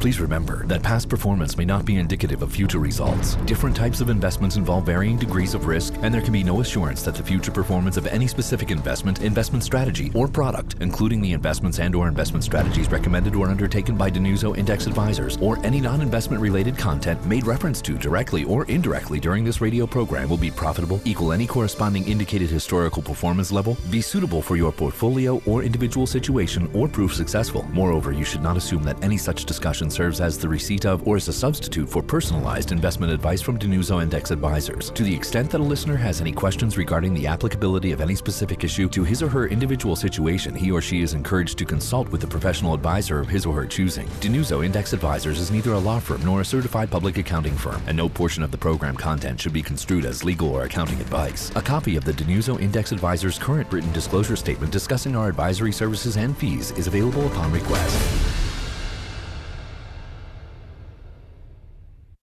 Please 0.00 0.20
remember 0.20 0.64
that 0.66 0.80
past 0.80 1.08
performance 1.08 1.56
may 1.58 1.64
not 1.64 1.84
be 1.84 1.96
indicative 1.96 2.42
of 2.42 2.52
future 2.52 2.78
results. 2.78 3.34
Different 3.46 3.74
types 3.74 4.00
of 4.00 4.10
investments 4.10 4.54
involve 4.54 4.86
varying 4.86 5.16
degrees 5.16 5.54
of 5.54 5.66
risk, 5.66 5.92
and 6.02 6.14
there 6.14 6.20
can 6.20 6.32
be 6.32 6.44
no 6.44 6.60
assurance 6.60 7.02
that 7.02 7.16
the 7.16 7.22
future 7.22 7.50
performance 7.50 7.96
of 7.96 8.06
any 8.06 8.28
specific 8.28 8.70
investment, 8.70 9.22
investment 9.22 9.64
strategy, 9.64 10.12
or 10.14 10.28
product, 10.28 10.76
including 10.80 11.20
the 11.20 11.32
investments 11.32 11.80
and 11.80 11.96
or 11.96 12.06
investment 12.06 12.44
strategies 12.44 12.88
recommended 12.92 13.34
or 13.34 13.48
undertaken 13.48 13.96
by 13.96 14.08
DiNuzzo 14.08 14.56
Index 14.56 14.86
Advisors, 14.86 15.36
or 15.38 15.58
any 15.66 15.80
non-investment 15.80 16.40
related 16.40 16.78
content 16.78 17.24
made 17.26 17.44
reference 17.44 17.82
to 17.82 17.98
directly 17.98 18.44
or 18.44 18.66
indirectly 18.66 19.18
during 19.18 19.42
this 19.42 19.60
radio 19.60 19.84
program 19.84 20.30
will 20.30 20.36
be 20.36 20.50
profitable, 20.50 21.00
equal 21.04 21.32
any 21.32 21.46
corresponding 21.46 22.06
indicated 22.06 22.48
historical 22.48 23.02
performance 23.02 23.50
level, 23.50 23.76
be 23.90 24.00
suitable 24.00 24.42
for 24.42 24.54
your 24.54 24.70
portfolio 24.70 25.42
or 25.44 25.64
individual 25.64 26.06
situation, 26.06 26.70
or 26.72 26.86
prove 26.86 27.12
successful. 27.12 27.64
Moreover, 27.72 28.12
you 28.12 28.24
should 28.24 28.42
not 28.42 28.56
assume 28.56 28.84
that 28.84 29.02
any 29.02 29.16
such 29.16 29.44
discussion 29.44 29.87
serves 29.90 30.20
as 30.20 30.38
the 30.38 30.48
receipt 30.48 30.86
of 30.86 31.06
or 31.06 31.16
as 31.16 31.28
a 31.28 31.32
substitute 31.32 31.88
for 31.88 32.02
personalized 32.02 32.72
investment 32.72 33.12
advice 33.12 33.40
from 33.40 33.58
DiNuzzo 33.58 34.02
Index 34.02 34.30
Advisors. 34.30 34.90
To 34.90 35.02
the 35.02 35.14
extent 35.14 35.50
that 35.50 35.60
a 35.60 35.64
listener 35.64 35.96
has 35.96 36.20
any 36.20 36.32
questions 36.32 36.76
regarding 36.76 37.14
the 37.14 37.26
applicability 37.26 37.92
of 37.92 38.00
any 38.00 38.14
specific 38.14 38.64
issue 38.64 38.88
to 38.88 39.04
his 39.04 39.22
or 39.22 39.28
her 39.28 39.46
individual 39.48 39.96
situation, 39.96 40.54
he 40.54 40.70
or 40.70 40.80
she 40.80 41.02
is 41.02 41.14
encouraged 41.14 41.58
to 41.58 41.64
consult 41.64 42.08
with 42.10 42.24
a 42.24 42.26
professional 42.26 42.74
advisor 42.74 43.18
of 43.20 43.28
his 43.28 43.46
or 43.46 43.54
her 43.54 43.66
choosing. 43.66 44.06
DiNuzzo 44.20 44.64
Index 44.64 44.92
Advisors 44.92 45.38
is 45.38 45.50
neither 45.50 45.72
a 45.72 45.78
law 45.78 45.98
firm 45.98 46.24
nor 46.24 46.40
a 46.40 46.44
certified 46.44 46.90
public 46.90 47.18
accounting 47.18 47.54
firm, 47.54 47.82
and 47.86 47.96
no 47.96 48.08
portion 48.08 48.42
of 48.42 48.50
the 48.50 48.58
program 48.58 48.96
content 48.96 49.40
should 49.40 49.52
be 49.52 49.62
construed 49.62 50.04
as 50.04 50.24
legal 50.24 50.50
or 50.50 50.64
accounting 50.64 51.00
advice. 51.00 51.50
A 51.56 51.62
copy 51.62 51.96
of 51.96 52.04
the 52.04 52.12
DiNuzzo 52.12 52.60
Index 52.60 52.92
Advisors 52.92 53.38
current 53.38 53.72
written 53.72 53.92
disclosure 53.92 54.36
statement 54.36 54.72
discussing 54.72 55.16
our 55.16 55.28
advisory 55.28 55.72
services 55.72 56.16
and 56.16 56.36
fees 56.36 56.70
is 56.72 56.86
available 56.86 57.26
upon 57.26 57.52
request. 57.52 58.37